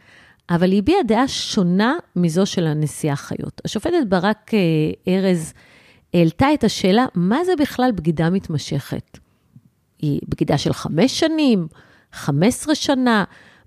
אבל 0.51 0.71
היא 0.71 0.79
הביעה 0.79 1.03
דעה 1.03 1.29
שונה 1.29 1.95
מזו 2.17 2.47
של 2.47 2.67
הנשיאה 2.67 3.17
חיות. 3.17 3.61
השופטת 3.65 4.07
ברק 4.09 4.55
אה, 4.55 4.59
ארז 5.15 5.53
העלתה 6.15 6.55
את 6.55 6.65
השאלה, 6.65 7.07
מה 7.15 7.45
זה 7.45 7.53
בכלל 7.59 7.91
בגידה 7.95 8.31
מתמשכת? 8.31 9.19
היא 9.99 10.21
בגידה 10.29 10.59
של 10.59 10.73
חמש 10.73 11.21
שנים, 11.21 11.67
חמש 12.13 12.49
עשרה 12.49 12.75
שנה? 12.75 13.25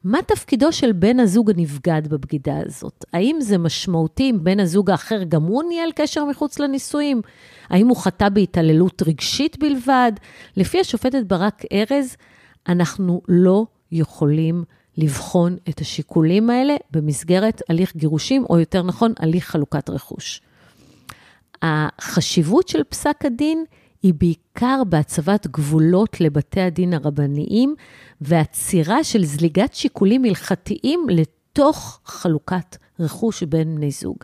מה 0.09 0.21
תפקידו 0.21 0.71
של 0.71 0.91
בן 0.91 1.19
הזוג 1.19 1.51
הנבגד 1.51 2.01
בבגידה 2.07 2.57
הזאת? 2.65 3.05
האם 3.13 3.37
זה 3.41 3.57
משמעותי 3.57 4.29
אם 4.29 4.43
בן 4.43 4.59
הזוג 4.59 4.89
האחר 4.89 5.23
גם 5.23 5.43
הוא 5.43 5.63
ניהל 5.63 5.89
קשר 5.95 6.25
מחוץ 6.25 6.59
לנישואים? 6.59 7.21
האם 7.69 7.87
הוא 7.87 7.97
חטא 7.97 8.29
בהתעללות 8.29 9.01
רגשית 9.01 9.59
בלבד? 9.59 10.11
לפי 10.57 10.79
השופטת 10.79 11.23
ברק 11.23 11.63
ארז, 11.71 12.17
אנחנו 12.67 13.21
לא 13.27 13.65
יכולים 13.91 14.63
לבחון 14.97 15.57
את 15.69 15.79
השיקולים 15.79 16.49
האלה 16.49 16.75
במסגרת 16.91 17.61
הליך 17.69 17.95
גירושים, 17.95 18.45
או 18.49 18.59
יותר 18.59 18.83
נכון, 18.83 19.13
הליך 19.19 19.47
חלוקת 19.47 19.89
רכוש. 19.89 20.41
החשיבות 21.61 22.67
של 22.67 22.83
פסק 22.83 23.25
הדין 23.25 23.57
היא 23.57 23.65
בעיקר 24.03 24.81
בהצבת 24.89 25.47
גבולות 25.47 26.21
לבתי 26.21 26.61
הדין 26.61 26.93
הרבניים 26.93 27.75
ועצירה 28.21 29.03
של 29.03 29.25
זליגת 29.25 29.73
שיקולים 29.73 30.25
הלכתיים 30.25 31.05
לתוך 31.09 31.99
חלוקת 32.05 32.77
רכוש 32.99 33.43
בין 33.43 33.75
בני 33.75 33.91
זוג. 33.91 34.17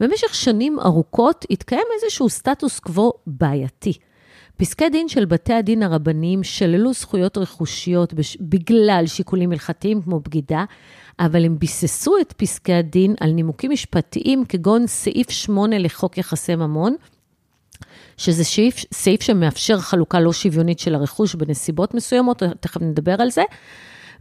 במשך 0.00 0.34
שנים 0.34 0.80
ארוכות 0.80 1.44
התקיים 1.50 1.86
איזשהו 1.94 2.28
סטטוס 2.28 2.80
קוו 2.80 3.12
בעייתי. 3.26 3.92
פסקי 4.56 4.88
דין 4.88 5.08
של 5.08 5.24
בתי 5.24 5.52
הדין 5.52 5.82
הרבניים 5.82 6.42
שללו 6.42 6.92
זכויות 6.92 7.38
רכושיות 7.38 8.14
בגלל 8.40 9.04
שיקולים 9.06 9.52
הלכתיים 9.52 10.02
כמו 10.02 10.20
בגידה, 10.20 10.64
אבל 11.18 11.44
הם 11.44 11.58
ביססו 11.58 12.14
את 12.20 12.32
פסקי 12.36 12.72
הדין 12.72 13.14
על 13.20 13.30
נימוקים 13.30 13.70
משפטיים 13.70 14.44
כגון 14.44 14.86
סעיף 14.86 15.30
8 15.30 15.78
לחוק 15.78 16.18
יחסי 16.18 16.54
ממון, 16.54 16.96
שזה 18.22 18.44
סעיף, 18.44 18.84
סעיף 18.92 19.22
שמאפשר 19.22 19.78
חלוקה 19.78 20.20
לא 20.20 20.32
שוויונית 20.32 20.78
של 20.78 20.94
הרכוש 20.94 21.34
בנסיבות 21.34 21.94
מסוימות, 21.94 22.42
תכף 22.60 22.80
נדבר 22.80 23.22
על 23.22 23.30
זה, 23.30 23.42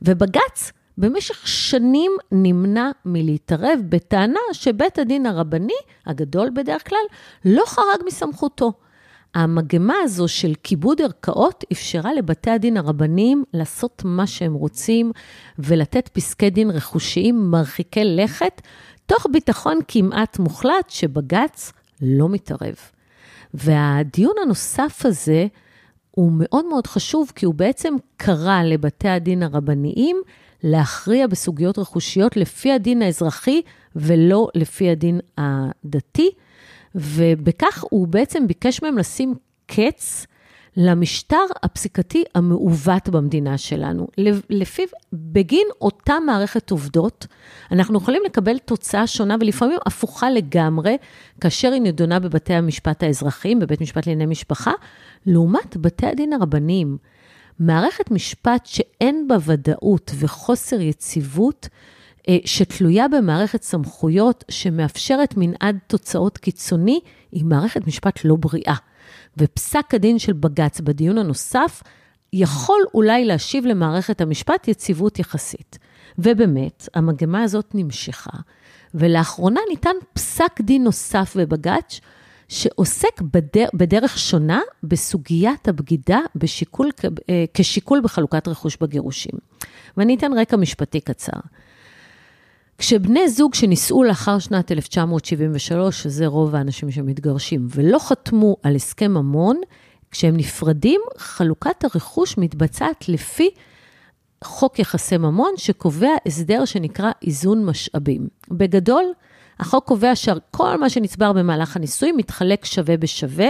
ובג"ץ 0.02 0.72
במשך 0.98 1.48
שנים 1.48 2.12
נמנע 2.32 2.92
מלהתערב 3.06 3.80
בטענה 3.90 4.40
שבית 4.54 5.00
הדין 5.00 5.26
הרבני, 5.26 5.74
הגדול 6.06 6.50
בדרך 6.56 6.90
כלל, 6.90 7.06
לא 7.46 7.64
חרג 7.68 8.06
מסמכותו. 8.06 8.74
המגמה 9.36 9.94
הזו 10.04 10.28
של 10.28 10.54
כיבוד 10.64 11.02
ערכאות 11.02 11.64
אפשרה 11.72 12.14
לבתי 12.14 12.50
הדין 12.52 12.78
הרבניים 12.78 13.44
לעשות 13.54 14.02
מה 14.06 14.28
שהם 14.28 14.54
רוצים 14.54 15.12
ולתת 15.60 16.08
פסקי 16.14 16.50
דין 16.50 16.70
רכושיים 16.70 17.52
מרחיקי 17.52 18.04
לכת, 18.04 18.62
תוך 19.06 19.28
ביטחון 19.32 19.80
כמעט 19.88 20.40
מוחלט 20.40 20.90
שבג"ץ 20.90 21.72
לא 22.02 22.30
מתערב. 22.30 22.76
והדיון 23.54 24.36
הנוסף 24.44 25.02
הזה 25.06 25.48
הוא 26.12 26.32
מאוד 26.36 26.66
מאוד 26.66 26.88
חשוב, 26.88 27.32
כי 27.36 27.46
הוא 27.46 27.54
בעצם 27.54 27.96
קרא 28.18 28.64
לבתי 28.64 29.10
הדין 29.10 29.44
הרבניים 29.44 30.22
להכריע 30.64 31.28
בסוגיות 31.28 31.80
רכושיות 31.80 32.38
לפי 32.38 32.72
הדין 32.72 33.02
האזרחי 33.02 33.62
ולא 33.96 34.48
לפי 34.56 34.90
הדין 34.90 35.20
הדתי, 35.38 36.30
ובכך 36.96 37.84
הוא 37.90 38.08
בעצם 38.08 38.48
ביקש 38.48 38.82
מהם 38.82 38.98
לשים 38.98 39.36
קץ 39.66 40.26
למשטר 40.78 41.46
הפסיקתי 41.64 42.24
המעוות 42.36 43.10
במדינה 43.10 43.58
שלנו. 43.58 44.08
לפיו, 44.50 44.86
בגין 45.14 45.68
אותה 45.82 46.14
מערכת 46.26 46.72
עובדות, 46.72 47.28
אנחנו 47.72 47.98
יכולים 47.98 48.22
לקבל 48.26 48.58
תוצאה 48.58 49.08
שונה 49.08 49.36
ולפעמים 49.40 49.78
הפוכה 49.86 50.30
לגמרי, 50.30 50.98
כאשר 51.42 51.72
היא 51.72 51.82
נדונה 51.82 52.20
בבתי 52.20 52.54
המשפט 52.54 53.04
האזרחיים, 53.04 53.60
בבית 53.60 53.82
משפט 53.82 54.08
לענייני 54.08 54.32
משפחה, 54.32 54.72
לעומת 55.26 55.78
בתי 55.78 56.08
הדין 56.08 56.34
הרבניים. 56.34 56.98
מערכת 57.60 58.12
משפט 58.12 58.66
שאין 58.66 59.28
בה 59.28 59.36
ודאות 59.46 60.12
וחוסר 60.20 60.82
יציבות, 60.82 61.70
אה, 62.30 62.38
שתלויה 62.46 63.08
במערכת 63.08 63.64
סמכויות 63.64 64.44
שמאפשרת 64.50 65.34
מנעד 65.38 65.78
תוצאות 65.88 66.38
קיצוני, 66.38 67.00
היא 67.32 67.46
מערכת 67.46 67.88
משפט 67.88 68.20
לא 68.26 68.36
בריאה. 68.36 68.76
ופסק 69.38 69.94
הדין 69.94 70.20
של 70.20 70.34
בג"ץ 70.34 70.80
בדיון 70.80 71.18
הנוסף 71.18 71.84
יכול 72.34 72.82
אולי 72.94 73.26
להשיב 73.26 73.66
למערכת 73.66 74.22
המשפט 74.22 74.68
יציבות 74.68 75.20
יחסית. 75.20 75.78
ובאמת, 76.20 76.90
המגמה 76.94 77.44
הזאת 77.44 77.72
נמשכה, 77.74 78.38
ולאחרונה 78.94 79.60
ניתן 79.70 79.96
פסק 80.14 80.62
דין 80.62 80.84
נוסף 80.84 81.38
בבג"ץ, 81.38 82.00
שעוסק 82.48 83.22
בדר, 83.22 83.66
בדרך 83.74 84.18
שונה 84.18 84.62
בסוגיית 84.84 85.68
הבגידה 85.68 86.20
בשיקול, 86.36 86.90
אה, 87.30 87.46
כשיקול 87.54 88.02
בחלוקת 88.04 88.48
רכוש 88.48 88.78
בגירושים. 88.82 89.34
ואני 89.98 90.16
אתן 90.16 90.32
רקע 90.34 90.58
משפטי 90.58 91.00
קצר. 91.00 91.40
כשבני 92.82 93.30
זוג 93.30 93.54
שנישאו 93.54 94.04
לאחר 94.04 94.40
שנת 94.40 94.72
1973, 94.72 96.04
שזה 96.04 96.28
רוב 96.28 96.56
האנשים 96.56 96.92
שמתגרשים, 96.92 97.68
ולא 97.70 98.00
חתמו 98.00 98.58
על 98.64 98.76
הסכם 98.76 99.12
ממון, 99.12 99.62
כשהם 100.12 100.38
נפרדים, 100.38 101.02
חלוקת 101.18 101.84
הרכוש 101.84 102.38
מתבצעת 102.38 103.10
לפי 103.10 103.50
חוק 104.44 104.80
יחסי 104.80 105.18
ממון, 105.18 105.54
שקובע 105.58 106.10
הסדר 106.26 106.66
שנקרא 106.66 107.12
איזון 107.28 107.66
משאבים. 107.66 108.28
בגדול, 108.52 109.04
החוק 109.60 109.86
קובע 109.88 110.16
שכל 110.16 110.80
מה 110.80 110.90
שנצבר 110.90 111.34
במהלך 111.34 111.76
הנישואים 111.76 112.18
מתחלק 112.18 112.66
שווה 112.66 112.98
בשווה, 112.98 113.50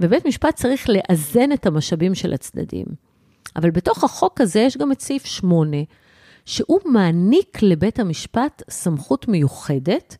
ובית 0.00 0.26
משפט 0.26 0.54
צריך 0.54 0.86
לאזן 0.88 1.52
את 1.52 1.66
המשאבים 1.66 2.14
של 2.14 2.32
הצדדים. 2.32 2.86
אבל 3.56 3.70
בתוך 3.70 4.04
החוק 4.04 4.40
הזה 4.40 4.60
יש 4.60 4.76
גם 4.76 4.92
את 4.92 5.00
סעיף 5.00 5.26
8, 5.26 5.76
שהוא 6.46 6.80
מעניק 6.84 7.62
לבית 7.62 7.98
המשפט 7.98 8.62
סמכות 8.70 9.28
מיוחדת 9.28 10.16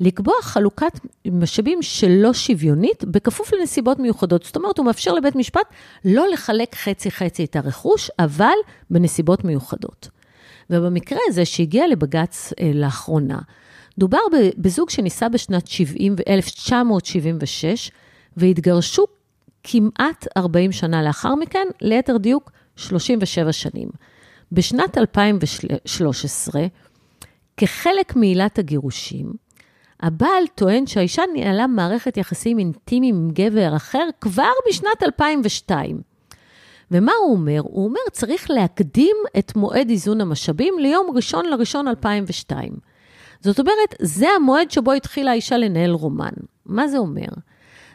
לקבוע 0.00 0.34
חלוקת 0.42 1.00
משאבים 1.26 1.82
שלא 1.82 2.32
שוויונית, 2.32 3.04
בכפוף 3.04 3.52
לנסיבות 3.52 3.98
מיוחדות. 3.98 4.42
זאת 4.42 4.56
אומרת, 4.56 4.78
הוא 4.78 4.86
מאפשר 4.86 5.12
לבית 5.12 5.36
משפט 5.36 5.66
לא 6.04 6.28
לחלק 6.28 6.74
חצי-חצי 6.74 7.44
את 7.44 7.56
הרכוש, 7.56 8.10
אבל 8.18 8.54
בנסיבות 8.90 9.44
מיוחדות. 9.44 10.08
ובמקרה 10.70 11.18
הזה 11.28 11.44
שהגיע 11.44 11.88
לבג"ץ 11.88 12.52
אה, 12.60 12.70
לאחרונה, 12.74 13.38
דובר 13.98 14.18
בזוג 14.58 14.90
שנישא 14.90 15.28
בשנת 15.28 15.66
70, 15.66 16.16
1976, 16.28 17.90
והתגרשו 18.36 19.04
כמעט 19.64 20.26
40 20.36 20.72
שנה 20.72 21.02
לאחר 21.02 21.34
מכן, 21.34 21.66
ליתר 21.80 22.16
דיוק 22.16 22.50
37 22.76 23.52
שנים. 23.52 23.88
בשנת 24.52 24.98
2013, 24.98 26.62
כחלק 27.56 28.16
מעילת 28.16 28.58
הגירושים, 28.58 29.32
הבעל 30.00 30.42
טוען 30.54 30.86
שהאישה 30.86 31.22
ניהלה 31.32 31.66
מערכת 31.66 32.16
יחסים 32.16 32.58
אינטימיים 32.58 33.14
עם 33.14 33.30
גבר 33.30 33.76
אחר 33.76 34.08
כבר 34.20 34.50
בשנת 34.68 35.02
2002. 35.02 36.00
ומה 36.90 37.12
הוא 37.22 37.32
אומר? 37.32 37.60
הוא 37.62 37.84
אומר, 37.84 38.00
צריך 38.12 38.50
להקדים 38.50 39.16
את 39.38 39.56
מועד 39.56 39.90
איזון 39.90 40.20
המשאבים 40.20 40.74
ליום 40.78 41.10
ראשון 41.14 41.46
לראשון 41.46 41.88
2002. 41.88 42.72
זאת 43.40 43.60
אומרת, 43.60 43.94
זה 44.00 44.28
המועד 44.36 44.70
שבו 44.70 44.92
התחילה 44.92 45.30
האישה 45.30 45.56
לנהל 45.56 45.90
רומן. 45.90 46.32
מה 46.66 46.88
זה 46.88 46.98
אומר? 46.98 47.28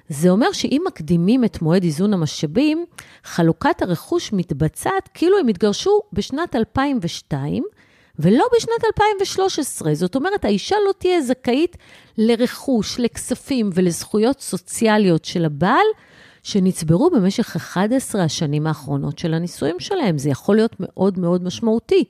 זה 0.10 0.30
אומר 0.30 0.52
שאם 0.52 0.82
מקדימים 0.88 1.44
את 1.44 1.62
מועד 1.62 1.84
איזון 1.84 2.14
המשאבים, 2.14 2.86
חלוקת 3.24 3.82
הרכוש 3.82 4.34
מתבצעת 4.34 5.10
כאילו 5.14 5.38
הם 5.38 5.48
התגרשו 5.48 6.02
בשנת 6.14 6.56
2002, 6.56 7.64
ולא 8.20 8.46
בשנת 8.58 8.84
2013. 8.86 9.96
זאת 9.96 10.16
אומרת, 10.16 10.46
האישה 10.46 10.76
לא 10.88 10.92
תהיה 10.98 11.22
זכאית 11.22 11.78
לרכוש, 12.18 13.00
לכספים 13.00 13.70
ולזכויות 13.74 14.42
סוציאליות 14.42 15.26
של 15.26 15.46
הבעל, 15.46 15.86
שנצברו 16.44 17.10
במשך 17.10 17.56
11 17.56 18.24
השנים 18.24 18.68
האחרונות 18.68 19.20
של 19.20 19.34
הנישואים 19.34 19.80
שלהם. 19.80 20.18
זה 20.18 20.30
יכול 20.30 20.56
להיות 20.56 20.76
מאוד 20.80 21.20
מאוד 21.20 21.44
משמעותי. 21.44 22.04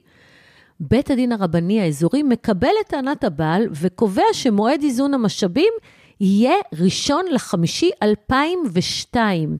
בית 0.80 1.12
הדין 1.12 1.32
הרבני 1.32 1.82
האזורי 1.82 2.24
מקבל 2.24 2.68
את 2.82 2.88
טענת 2.88 3.24
הבעל 3.24 3.68
וקובע 3.72 4.24
שמועד 4.34 4.84
איזון 4.84 5.14
המשאבים 5.14 5.74
יהיה 6.20 6.56
ראשון 6.74 7.26
לחמישי 7.32 7.90
2002. 8.04 9.58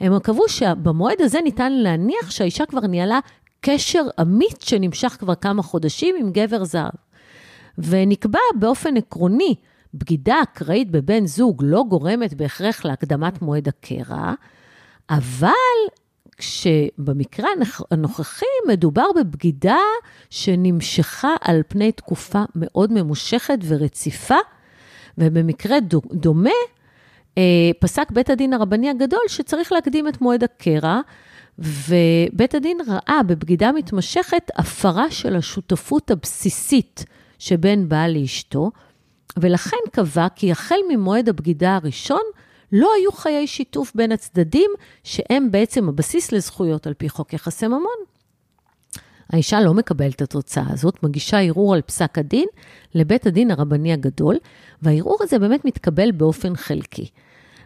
הם 0.00 0.18
קבעו 0.18 0.48
שבמועד 0.48 1.20
הזה 1.20 1.40
ניתן 1.40 1.72
להניח 1.72 2.30
שהאישה 2.30 2.66
כבר 2.66 2.80
ניהלה 2.80 3.18
קשר 3.60 4.02
אמיץ 4.20 4.64
שנמשך 4.64 5.16
כבר 5.18 5.34
כמה 5.34 5.62
חודשים 5.62 6.14
עם 6.18 6.32
גבר 6.32 6.64
זר. 6.64 6.88
ונקבע 7.78 8.38
באופן 8.58 8.96
עקרוני, 8.96 9.54
בגידה 9.94 10.42
אקראית 10.42 10.90
בבן 10.90 11.26
זוג 11.26 11.62
לא 11.66 11.84
גורמת 11.88 12.34
בהכרח 12.34 12.84
להקדמת 12.84 13.42
מועד 13.42 13.68
הקרע, 13.68 14.34
אבל 15.10 15.50
כשבמקרה 16.36 17.48
הנוכחי 17.90 18.46
מדובר 18.68 19.06
בבגידה 19.16 19.78
שנמשכה 20.30 21.34
על 21.40 21.62
פני 21.68 21.92
תקופה 21.92 22.42
מאוד 22.54 22.92
ממושכת 22.92 23.58
ורציפה, 23.68 24.38
ובמקרה 25.18 25.76
דומה, 26.12 26.50
אה, 27.38 27.42
פסק 27.78 28.10
בית 28.10 28.30
הדין 28.30 28.52
הרבני 28.52 28.90
הגדול 28.90 29.20
שצריך 29.28 29.72
להקדים 29.72 30.08
את 30.08 30.20
מועד 30.20 30.44
הקרע, 30.44 31.00
ובית 31.58 32.54
הדין 32.54 32.78
ראה 32.88 33.20
בבגידה 33.26 33.72
מתמשכת 33.72 34.50
הפרה 34.56 35.10
של 35.10 35.36
השותפות 35.36 36.10
הבסיסית 36.10 37.04
שבין 37.38 37.88
בעל 37.88 38.18
לאשתו, 38.18 38.70
ולכן 39.36 39.76
קבע 39.92 40.26
כי 40.34 40.52
החל 40.52 40.78
ממועד 40.88 41.28
הבגידה 41.28 41.76
הראשון, 41.76 42.22
לא 42.72 42.90
היו 42.98 43.12
חיי 43.12 43.46
שיתוף 43.46 43.92
בין 43.94 44.12
הצדדים, 44.12 44.70
שהם 45.04 45.50
בעצם 45.50 45.88
הבסיס 45.88 46.32
לזכויות 46.32 46.86
על 46.86 46.94
פי 46.94 47.08
חוק 47.08 47.32
יחסי 47.32 47.66
ממון. 47.66 48.00
האישה 49.32 49.60
לא 49.60 49.74
מקבלת 49.74 50.14
את 50.14 50.22
התוצאה 50.22 50.64
הזאת, 50.68 51.02
מגישה 51.02 51.40
ערעור 51.40 51.74
על 51.74 51.80
פסק 51.80 52.18
הדין 52.18 52.46
לבית 52.94 53.26
הדין 53.26 53.50
הרבני 53.50 53.92
הגדול, 53.92 54.36
והערעור 54.82 55.18
הזה 55.20 55.38
באמת 55.38 55.64
מתקבל 55.64 56.12
באופן 56.12 56.56
חלקי. 56.56 57.08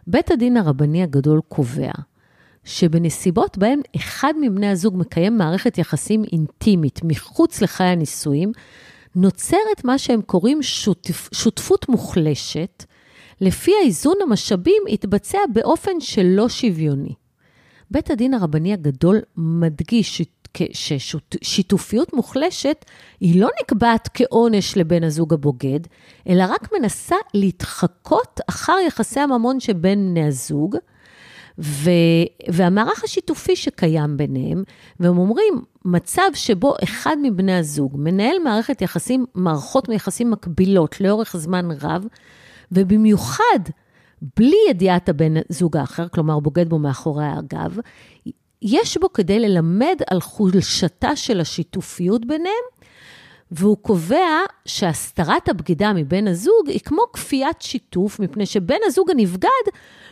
בית 0.06 0.30
הדין 0.30 0.56
הרבני 0.56 1.02
הגדול 1.02 1.40
קובע 1.48 1.92
שבנסיבות 2.64 3.58
בהן 3.58 3.80
אחד 3.96 4.32
מבני 4.40 4.68
הזוג 4.68 4.96
מקיים 4.96 5.38
מערכת 5.38 5.78
יחסים 5.78 6.24
אינטימית 6.32 7.00
מחוץ 7.04 7.60
לחיי 7.60 7.86
הנישואים, 7.86 8.52
נוצרת 9.16 9.84
מה 9.84 9.98
שהם 9.98 10.22
קוראים 10.22 10.62
שותפ, 10.62 11.28
שותפות 11.34 11.88
מוחלשת, 11.88 12.84
לפי 13.40 13.72
האיזון 13.82 14.14
המשאבים 14.22 14.82
יתבצע 14.88 15.38
באופן 15.52 16.00
שלא 16.00 16.48
שוויוני. 16.48 17.14
בית 17.90 18.10
הדין 18.10 18.34
הרבני 18.34 18.72
הגדול 18.72 19.20
מדגיש 19.36 20.22
ששיתופיות 20.72 22.12
מוחלשת 22.12 22.84
היא 23.20 23.40
לא 23.40 23.48
נקבעת 23.62 24.08
כעונש 24.14 24.76
לבן 24.76 25.04
הזוג 25.04 25.34
הבוגד, 25.34 25.80
אלא 26.28 26.44
רק 26.48 26.68
מנסה 26.78 27.16
להתחקות 27.34 28.40
אחר 28.48 28.76
יחסי 28.86 29.20
הממון 29.20 29.60
שבין 29.60 30.08
בני 30.10 30.26
הזוג, 30.26 30.76
ו, 31.58 31.90
והמערך 32.48 33.04
השיתופי 33.04 33.56
שקיים 33.56 34.16
ביניהם, 34.16 34.62
והם 35.00 35.18
אומרים, 35.18 35.54
מצב 35.84 36.30
שבו 36.34 36.74
אחד 36.84 37.16
מבני 37.22 37.56
הזוג 37.56 37.92
מנהל 37.98 38.36
מערכת 38.44 38.82
יחסים, 38.82 39.26
מערכות 39.34 39.88
מיחסים 39.88 40.30
מקבילות 40.30 41.00
לאורך 41.00 41.36
זמן 41.36 41.68
רב, 41.80 42.06
ובמיוחד 42.72 43.58
בלי 44.36 44.56
ידיעת 44.70 45.08
הבן 45.08 45.34
זוג 45.48 45.76
האחר, 45.76 46.08
כלומר 46.08 46.40
בוגד 46.40 46.68
בו 46.68 46.78
מאחורי 46.78 47.26
הגב, 47.26 47.78
יש 48.64 48.98
בו 48.98 49.12
כדי 49.12 49.38
ללמד 49.38 49.96
על 50.10 50.20
חולשתה 50.20 51.16
של 51.16 51.40
השיתופיות 51.40 52.24
ביניהם, 52.24 52.64
והוא 53.50 53.76
קובע 53.76 54.40
שהסתרת 54.66 55.48
הבגידה 55.48 55.92
מבן 55.92 56.28
הזוג 56.28 56.68
היא 56.68 56.80
כמו 56.80 57.02
כפיית 57.12 57.62
שיתוף, 57.62 58.20
מפני 58.20 58.46
שבן 58.46 58.76
הזוג 58.84 59.10
הנבגד 59.10 59.48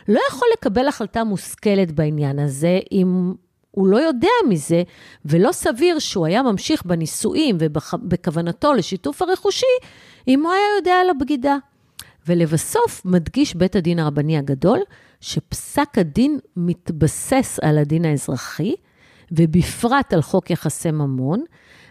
לא 0.07 0.19
יכול 0.29 0.47
לקבל 0.53 0.87
החלטה 0.87 1.23
מושכלת 1.23 1.91
בעניין 1.91 2.39
הזה 2.39 2.79
אם 2.91 3.33
הוא 3.71 3.87
לא 3.87 3.97
יודע 3.97 4.27
מזה, 4.49 4.83
ולא 5.25 5.51
סביר 5.51 5.99
שהוא 5.99 6.25
היה 6.25 6.43
ממשיך 6.43 6.85
בנישואים 6.85 7.57
ובכוונתו 7.59 8.73
לשיתוף 8.73 9.21
הרכושי, 9.21 9.65
אם 10.27 10.43
הוא 10.43 10.51
היה 10.51 10.65
יודע 10.77 10.93
על 10.93 11.09
הבגידה. 11.09 11.57
ולבסוף 12.27 13.05
מדגיש 13.05 13.55
בית 13.55 13.75
הדין 13.75 13.99
הרבני 13.99 14.37
הגדול, 14.37 14.79
שפסק 15.21 15.97
הדין 15.97 16.39
מתבסס 16.57 17.59
על 17.61 17.77
הדין 17.77 18.05
האזרחי, 18.05 18.75
ובפרט 19.31 20.13
על 20.13 20.21
חוק 20.21 20.49
יחסי 20.49 20.91
ממון, 20.91 21.43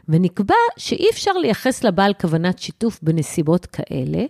ונקבע 0.09 0.55
שאי 0.77 1.11
אפשר 1.11 1.33
לייחס 1.33 1.85
לבעל 1.85 2.15
כוונת 2.15 2.59
שיתוף 2.59 2.99
בנסיבות 3.03 3.67
כאלה, 3.67 4.25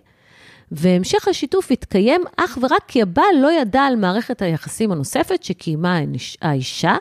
והמשך 0.71 1.27
השיתוף 1.27 1.71
יתקיים 1.71 2.21
אך 2.37 2.57
ורק 2.61 2.83
כי 2.87 3.01
הבעל 3.01 3.35
לא 3.41 3.51
ידע 3.51 3.81
על 3.81 3.95
מערכת 3.95 4.41
היחסים 4.41 4.91
הנוספת 4.91 5.43
שקיימה 5.43 5.99
האישה, 6.41 6.95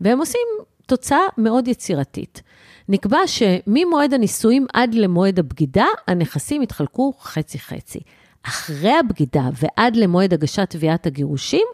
והם 0.00 0.18
עושים 0.18 0.46
תוצאה 0.86 1.18
מאוד 1.38 1.68
יצירתית. 1.68 2.42
נקבע 2.88 3.18
שממועד 3.26 4.14
הנישואים 4.14 4.66
עד 4.72 4.94
למועד 4.94 5.38
הבגידה, 5.38 5.86
הנכסים 6.08 6.62
יתחלקו 6.62 7.12
חצי-חצי. 7.20 8.00
אחרי 8.48 8.92
הבגידה 8.92 9.48
ועד 9.52 9.96
למועד 9.96 10.34
הגשת 10.34 10.70
תביעת 10.70 11.06
הגירושים, 11.06 11.66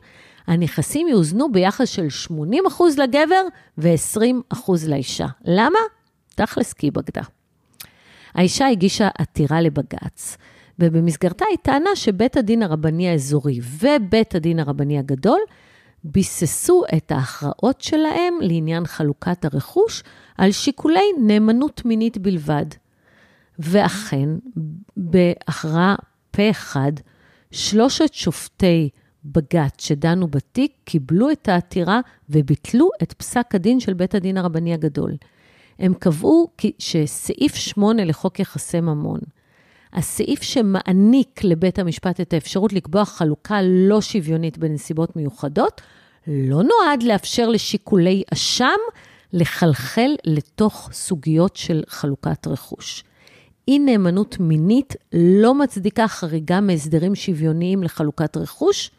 הנכסים 0.46 1.08
יאוזנו 1.08 1.52
ביחס 1.52 1.88
של 1.88 2.06
80% 2.30 2.32
לגבר 2.98 3.42
ו-20% 3.78 4.70
לאישה. 4.88 5.26
למה? 5.44 5.78
תכלס 6.34 6.72
כי 6.72 6.86
היא 6.86 6.92
בגדה. 6.92 7.22
האישה 8.34 8.66
הגישה 8.68 9.08
עתירה 9.18 9.60
לבג"ץ, 9.60 10.36
ובמסגרתה 10.78 11.44
היא 11.50 11.58
טענה 11.62 11.90
שבית 11.94 12.36
הדין 12.36 12.62
הרבני 12.62 13.08
האזורי 13.08 13.60
ובית 13.80 14.34
הדין 14.34 14.58
הרבני 14.58 14.98
הגדול 14.98 15.40
ביססו 16.04 16.82
את 16.96 17.12
ההכרעות 17.12 17.80
שלהם 17.80 18.34
לעניין 18.40 18.86
חלוקת 18.86 19.44
הרכוש 19.44 20.02
על 20.38 20.52
שיקולי 20.52 21.04
נאמנות 21.20 21.84
מינית 21.84 22.18
בלבד. 22.18 22.66
ואכן, 23.58 24.28
בהכרעה 24.96 25.94
פה 26.32 26.50
אחד, 26.50 26.92
שלושת 27.50 28.14
שופטי 28.14 28.88
בג"ץ 29.24 29.84
שדנו 29.84 30.28
בתיק 30.28 30.72
קיבלו 30.84 31.30
את 31.30 31.48
העתירה 31.48 32.00
וביטלו 32.30 32.88
את 33.02 33.12
פסק 33.12 33.54
הדין 33.54 33.80
של 33.80 33.94
בית 33.94 34.14
הדין 34.14 34.36
הרבני 34.36 34.74
הגדול. 34.74 35.16
הם 35.78 35.94
קבעו 35.94 36.48
שסעיף 36.78 37.54
8 37.54 38.04
לחוק 38.04 38.40
יחסי 38.40 38.80
ממון, 38.80 39.20
הסעיף 39.92 40.42
שמעניק 40.42 41.44
לבית 41.44 41.78
המשפט 41.78 42.20
את 42.20 42.32
האפשרות 42.32 42.72
לקבוע 42.72 43.04
חלוקה 43.04 43.58
לא 43.62 44.00
שוויונית 44.00 44.58
בנסיבות 44.58 45.16
מיוחדות, 45.16 45.80
לא 46.26 46.62
נועד 46.62 47.02
לאפשר 47.02 47.48
לשיקולי 47.48 48.22
אשם 48.32 48.78
לחלחל 49.32 50.10
לתוך 50.24 50.90
סוגיות 50.92 51.56
של 51.56 51.82
חלוקת 51.88 52.46
רכוש. 52.46 53.04
אי 53.68 53.78
נאמנות 53.78 54.40
מינית 54.40 54.96
לא 55.12 55.54
מצדיקה 55.54 56.08
חריגה 56.08 56.60
מהסדרים 56.60 57.14
שוויוניים 57.14 57.82
לחלוקת 57.82 58.36
רכוש, 58.36 58.90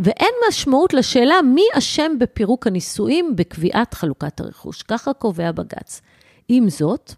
ואין 0.00 0.34
משמעות 0.48 0.94
לשאלה 0.94 1.42
מי 1.42 1.64
אשם 1.78 2.12
בפירוק 2.20 2.66
הנישואים 2.66 3.36
בקביעת 3.36 3.94
חלוקת 3.94 4.40
הרכוש. 4.40 4.82
ככה 4.82 5.12
קובע 5.12 5.52
בג"ץ. 5.52 6.00
עם 6.48 6.68
זאת, 6.68 7.12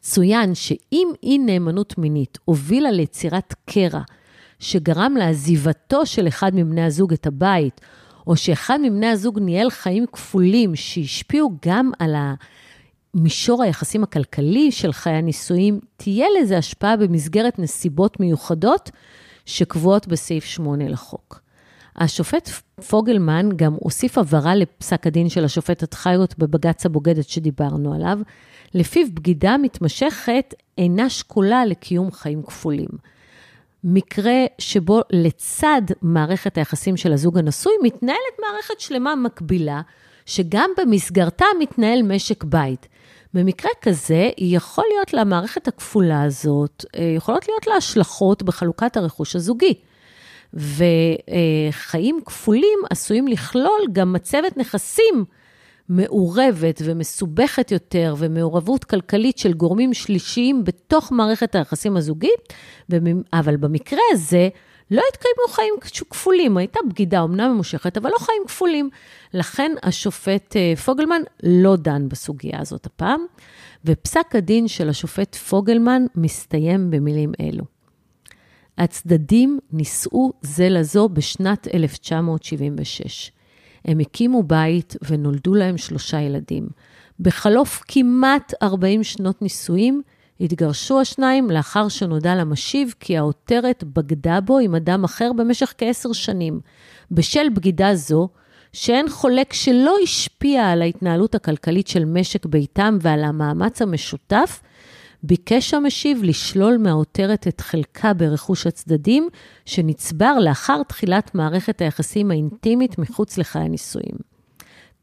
צוין 0.00 0.54
שאם 0.54 1.08
אי 1.22 1.38
נאמנות 1.38 1.98
מינית 1.98 2.38
הובילה 2.44 2.90
ליצירת 2.90 3.54
קרע 3.70 4.00
שגרם 4.58 5.14
לעזיבתו 5.18 6.06
של 6.06 6.28
אחד 6.28 6.54
מבני 6.54 6.84
הזוג 6.84 7.12
את 7.12 7.26
הבית, 7.26 7.80
או 8.26 8.36
שאחד 8.36 8.78
מבני 8.82 9.06
הזוג 9.06 9.38
ניהל 9.38 9.70
חיים 9.70 10.06
כפולים 10.12 10.76
שהשפיעו 10.76 11.52
גם 11.66 11.90
על 11.98 12.14
המישור 13.14 13.62
היחסים 13.62 14.02
הכלכלי 14.02 14.72
של 14.72 14.92
חיי 14.92 15.12
הנישואים, 15.12 15.80
תהיה 15.96 16.26
לזה 16.40 16.58
השפעה 16.58 16.96
במסגרת 16.96 17.58
נסיבות 17.58 18.20
מיוחדות 18.20 18.90
שקבועות 19.46 20.06
בסעיף 20.06 20.44
8 20.44 20.88
לחוק. 20.88 21.40
השופט 21.96 22.48
פוגלמן 22.88 23.48
גם 23.56 23.74
הוסיף 23.80 24.18
הבהרה 24.18 24.54
לפסק 24.54 25.06
הדין 25.06 25.28
של 25.28 25.44
השופטת 25.44 25.94
חיות 25.94 26.38
בבג"ץ 26.38 26.86
הבוגדת 26.86 27.28
שדיברנו 27.28 27.94
עליו, 27.94 28.18
לפיו 28.74 29.06
בגידה 29.14 29.56
מתמשכת 29.56 30.54
אינה 30.78 31.10
שקולה 31.10 31.66
לקיום 31.66 32.12
חיים 32.12 32.42
כפולים. 32.42 32.88
מקרה 33.84 34.44
שבו 34.58 35.00
לצד 35.10 35.82
מערכת 36.02 36.58
היחסים 36.58 36.96
של 36.96 37.12
הזוג 37.12 37.38
הנשוי 37.38 37.72
מתנהלת 37.82 38.36
מערכת 38.40 38.80
שלמה 38.80 39.16
מקבילה, 39.16 39.80
שגם 40.26 40.70
במסגרתה 40.78 41.44
מתנהל 41.60 42.02
משק 42.02 42.44
בית. 42.44 42.88
במקרה 43.34 43.70
כזה, 43.82 44.30
יכול 44.38 44.84
להיות 44.94 45.12
למערכת 45.14 45.68
הכפולה 45.68 46.22
הזאת, 46.22 46.84
אה, 46.96 47.12
יכולות 47.16 47.48
להיות 47.48 47.66
לה 47.66 47.74
השלכות 47.74 48.42
בחלוקת 48.42 48.96
הרכוש 48.96 49.36
הזוגי. 49.36 49.74
וחיים 50.54 52.20
כפולים 52.26 52.78
עשויים 52.90 53.28
לכלול 53.28 53.80
גם 53.92 54.12
מצבת 54.12 54.56
נכסים 54.56 55.24
מעורבת 55.88 56.82
ומסובכת 56.84 57.72
יותר, 57.72 58.14
ומעורבות 58.18 58.84
כלכלית 58.84 59.38
של 59.38 59.52
גורמים 59.52 59.94
שלישיים 59.94 60.64
בתוך 60.64 61.12
מערכת 61.12 61.54
היחסים 61.54 61.96
הזוגית, 61.96 62.52
אבל 63.32 63.56
במקרה 63.56 64.00
הזה, 64.12 64.48
לא 64.90 65.02
התקיימו 65.12 65.48
חיים 65.48 65.74
כפולים, 66.10 66.56
הייתה 66.56 66.80
בגידה 66.88 67.24
אמנם 67.24 67.52
ממושכת, 67.52 67.96
אבל 67.96 68.10
לא 68.10 68.18
חיים 68.18 68.42
כפולים. 68.46 68.90
לכן 69.34 69.72
השופט 69.82 70.56
אה, 70.56 70.76
פוגלמן 70.76 71.22
לא 71.42 71.76
דן 71.76 72.08
בסוגיה 72.08 72.60
הזאת 72.60 72.86
הפעם, 72.86 73.20
ופסק 73.84 74.34
הדין 74.34 74.68
של 74.68 74.88
השופט 74.88 75.34
פוגלמן 75.34 76.02
מסתיים 76.14 76.90
במילים 76.90 77.32
אלו. 77.40 77.64
הצדדים 78.78 79.58
נישאו 79.72 80.32
זה 80.42 80.68
לזו 80.68 81.08
בשנת 81.08 81.68
1976. 81.74 83.32
הם 83.84 83.98
הקימו 83.98 84.42
בית 84.42 84.96
ונולדו 85.08 85.54
להם 85.54 85.78
שלושה 85.78 86.20
ילדים. 86.20 86.68
בחלוף 87.20 87.82
כמעט 87.88 88.54
40 88.62 89.04
שנות 89.04 89.42
נישואים, 89.42 90.02
התגרשו 90.40 91.00
השניים 91.00 91.50
לאחר 91.50 91.88
שנודע 91.88 92.34
למשיב 92.34 92.94
כי 93.00 93.18
העותרת 93.18 93.84
בגדה 93.84 94.40
בו 94.40 94.58
עם 94.58 94.74
אדם 94.74 95.04
אחר 95.04 95.32
במשך 95.32 95.74
כעשר 95.78 96.12
שנים. 96.12 96.60
בשל 97.10 97.48
בגידה 97.54 97.94
זו, 97.94 98.28
שאין 98.72 99.08
חולק 99.08 99.52
שלא 99.52 99.96
השפיעה 100.02 100.72
על 100.72 100.82
ההתנהלות 100.82 101.34
הכלכלית 101.34 101.88
של 101.88 102.04
משק 102.04 102.46
ביתם 102.46 102.98
ועל 103.00 103.24
המאמץ 103.24 103.82
המשותף, 103.82 104.60
ביקש 105.22 105.74
המשיב 105.74 106.22
לשלול 106.22 106.76
מהעותרת 106.76 107.48
את 107.48 107.60
חלקה 107.60 108.14
ברכוש 108.14 108.66
הצדדים, 108.66 109.28
שנצבר 109.66 110.38
לאחר 110.38 110.82
תחילת 110.82 111.34
מערכת 111.34 111.80
היחסים 111.80 112.30
האינטימית 112.30 112.98
מחוץ 112.98 113.38
לחיי 113.38 113.62
הנישואים. 113.62 114.14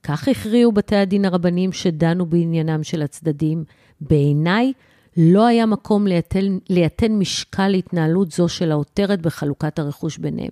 כך 0.04 0.28
הכריעו 0.28 0.72
בתי 0.72 0.96
הדין 0.96 1.26
הרבניים 1.26 1.72
שדנו 1.72 2.26
בעניינם 2.26 2.84
של 2.84 3.02
הצדדים. 3.02 3.64
בעיניי, 4.02 4.74
לא 5.18 5.46
היה 5.46 5.66
מקום 5.66 6.08
לייתן, 6.08 6.58
לייתן 6.70 7.12
משקל 7.12 7.68
להתנהלות 7.68 8.32
זו 8.32 8.50
של 8.50 8.72
העותרת 8.72 9.22
בחלוקת 9.22 9.80
הרכוש 9.80 10.18
ביניהם. 10.18 10.52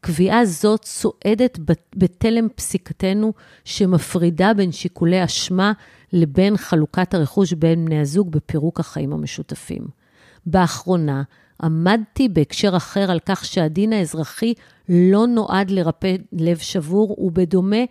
קביעה 0.00 0.44
זו 0.44 0.78
צועדת 0.78 1.58
בתלם 1.96 2.48
פסיקתנו 2.54 3.32
שמפרידה 3.64 4.54
בין 4.54 4.72
שיקולי 4.72 5.24
אשמה 5.24 5.72
לבין 6.12 6.56
חלוקת 6.56 7.14
הרכוש 7.14 7.52
בין 7.52 7.84
בני 7.84 8.00
הזוג 8.00 8.30
בפירוק 8.30 8.80
החיים 8.80 9.12
המשותפים. 9.12 9.82
באחרונה 10.46 11.22
עמדתי 11.62 12.28
בהקשר 12.28 12.76
אחר 12.76 13.10
על 13.10 13.18
כך 13.26 13.44
שהדין 13.44 13.92
האזרחי 13.92 14.54
לא 14.88 15.26
נועד 15.26 15.70
לרפא 15.70 16.16
לב 16.32 16.58
שבור, 16.58 17.16
ובדומה 17.18 17.84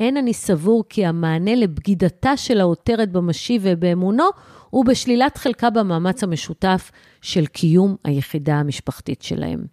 אין 0.00 0.16
אני 0.16 0.32
סבור 0.34 0.84
כי 0.88 1.06
המענה 1.06 1.54
לבגידתה 1.54 2.36
של 2.36 2.60
העותרת 2.60 3.12
במשיב 3.12 3.62
ובאמונו 3.64 4.24
הוא 4.70 4.84
בשלילת 4.84 5.38
חלקה 5.38 5.70
במאמץ 5.70 6.22
המשותף 6.22 6.90
של 7.22 7.46
קיום 7.46 7.96
היחידה 8.04 8.54
המשפחתית 8.54 9.22
שלהם. 9.22 9.64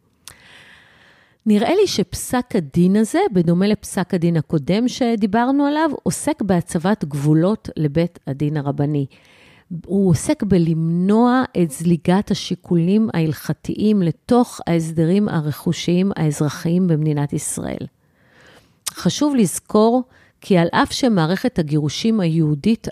נראה 1.46 1.76
לי 1.76 1.88
שפסק 1.88 2.46
הדין 2.56 2.96
הזה, 2.96 3.20
בדומה 3.34 3.68
לפסק 3.68 4.14
הדין 4.14 4.38
הקודם 4.38 4.88
שדיברנו 4.88 5.66
עליו, 5.66 5.92
עוסק 6.04 6.42
בהצבת 6.42 7.06
גבולות 7.06 7.70
לבית 7.78 8.20
הדין 8.28 8.58
הרבני. 8.58 9.06
הוא 9.86 10.10
עוסק 10.10 10.44
בלמנוע 10.44 11.44
את 11.64 11.72
זליגת 11.72 12.32
השיקולים 12.32 13.10
ההלכתיים 13.14 14.02
לתוך 14.02 14.60
ההסדרים 14.68 15.30
הרכושיים 15.30 16.12
האזרחיים 16.16 16.88
במדינת 16.88 17.34
ישראל. 17.34 17.88
חשוב 18.98 19.36
לזכור 19.36 20.04
כי 20.42 20.58
על 20.58 20.68
אף 20.72 20.94
שמערכת 20.94 21.60
הגירושים 21.60 22.20
היהודית 22.20 22.88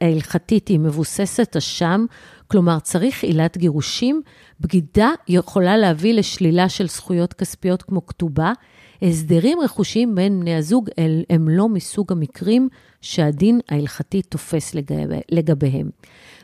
ההלכתית 0.00 0.68
היא 0.68 0.78
מבוססת 0.78 1.56
אשם, 1.56 2.04
כלומר 2.48 2.78
צריך 2.78 3.22
עילת 3.22 3.56
גירושים, 3.56 4.22
בגידה 4.60 5.10
יכולה 5.28 5.76
להביא 5.76 6.14
לשלילה 6.14 6.68
של 6.68 6.88
זכויות 6.88 7.32
כספיות 7.32 7.82
כמו 7.82 8.06
כתובה. 8.06 8.52
הסדרים 9.02 9.58
רכושיים 9.60 10.14
בין 10.14 10.40
בני 10.40 10.54
הזוג 10.54 10.90
הם 11.30 11.48
לא 11.48 11.68
מסוג 11.68 12.12
המקרים 12.12 12.68
שהדין 13.00 13.60
ההלכתי 13.68 14.22
תופס 14.22 14.74
לגביהם. 15.30 15.90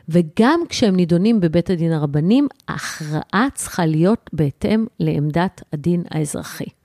וגם 0.09 0.59
כשהם 0.69 0.95
נידונים 0.95 1.39
בבית 1.39 1.69
הדין 1.69 1.91
הרבנים, 1.91 2.47
ההכרעה 2.67 3.47
צריכה 3.53 3.85
להיות 3.85 4.29
בהתאם 4.33 4.85
לעמדת 4.99 5.61
הדין 5.73 6.03
האזרחי. 6.11 6.82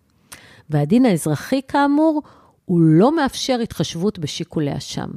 והדין 0.70 1.06
האזרחי, 1.06 1.60
כאמור, 1.68 2.22
הוא 2.64 2.80
לא 2.80 3.16
מאפשר 3.16 3.58
התחשבות 3.62 4.18
בשיקולי 4.18 4.76
אשם. 4.76 5.08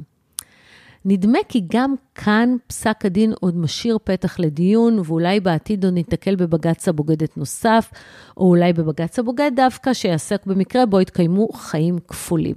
נדמה 1.04 1.38
כי 1.48 1.62
גם 1.72 1.94
כאן 2.14 2.56
פסק 2.66 3.04
הדין 3.04 3.32
עוד 3.40 3.56
משאיר 3.56 3.98
פתח 4.04 4.38
לדיון, 4.38 4.98
ואולי 5.04 5.40
בעתיד 5.40 5.84
עוד 5.84 5.94
ניתקל 5.94 6.36
בבג"ץ 6.36 6.88
הבוגדת 6.88 7.36
נוסף, 7.36 7.90
או 8.36 8.48
אולי 8.48 8.72
בבג"ץ 8.72 9.18
הבוגד 9.18 9.50
דווקא, 9.56 9.92
שיעסק 9.92 10.46
במקרה 10.46 10.86
בו 10.86 11.00
יתקיימו 11.00 11.48
חיים 11.52 11.98
כפולים. 12.08 12.54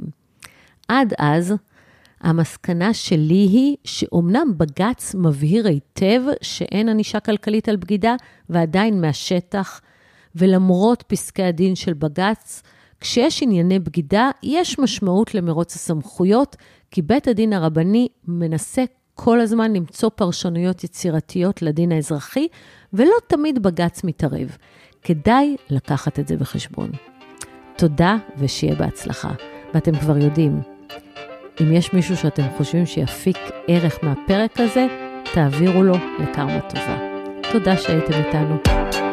עד 0.87 1.13
אז, 1.17 1.53
המסקנה 2.21 2.93
שלי 2.93 3.33
היא 3.33 3.75
שאומנם 3.83 4.53
בג"ץ 4.57 5.15
מבהיר 5.15 5.67
היטב 5.67 6.21
שאין 6.41 6.89
ענישה 6.89 7.19
כלכלית 7.19 7.69
על 7.69 7.75
בגידה, 7.75 8.15
ועדיין 8.49 9.01
מהשטח, 9.01 9.81
ולמרות 10.35 11.03
פסקי 11.07 11.43
הדין 11.43 11.75
של 11.75 11.93
בג"ץ, 11.93 12.63
כשיש 13.01 13.43
ענייני 13.43 13.79
בגידה, 13.79 14.29
יש 14.43 14.79
משמעות 14.79 15.35
למרוץ 15.35 15.75
הסמכויות, 15.75 16.55
כי 16.91 17.01
בית 17.01 17.27
הדין 17.27 17.53
הרבני 17.53 18.07
מנסה 18.27 18.83
כל 19.13 19.41
הזמן 19.41 19.73
למצוא 19.73 20.09
פרשנויות 20.15 20.83
יצירתיות 20.83 21.61
לדין 21.61 21.91
האזרחי, 21.91 22.47
ולא 22.93 23.15
תמיד 23.27 23.63
בג"ץ 23.63 24.03
מתערב. 24.03 24.57
כדאי 25.03 25.55
לקחת 25.69 26.19
את 26.19 26.27
זה 26.27 26.37
בחשבון. 26.37 26.91
תודה 27.77 28.17
ושיהיה 28.37 28.75
בהצלחה. 28.75 29.31
ואתם 29.73 29.99
כבר 29.99 30.17
יודעים, 30.17 30.61
אם 31.61 31.73
יש 31.73 31.93
מישהו 31.93 32.17
שאתם 32.17 32.43
חושבים 32.57 32.85
שיפיק 32.85 33.37
ערך 33.67 33.99
מהפרק 34.03 34.59
הזה, 34.59 34.87
תעבירו 35.33 35.83
לו 35.83 35.93
לקרמה 36.19 36.61
טובה. 36.61 36.97
תודה 37.51 37.77
שהייתם 37.77 38.13
איתנו. 38.13 39.04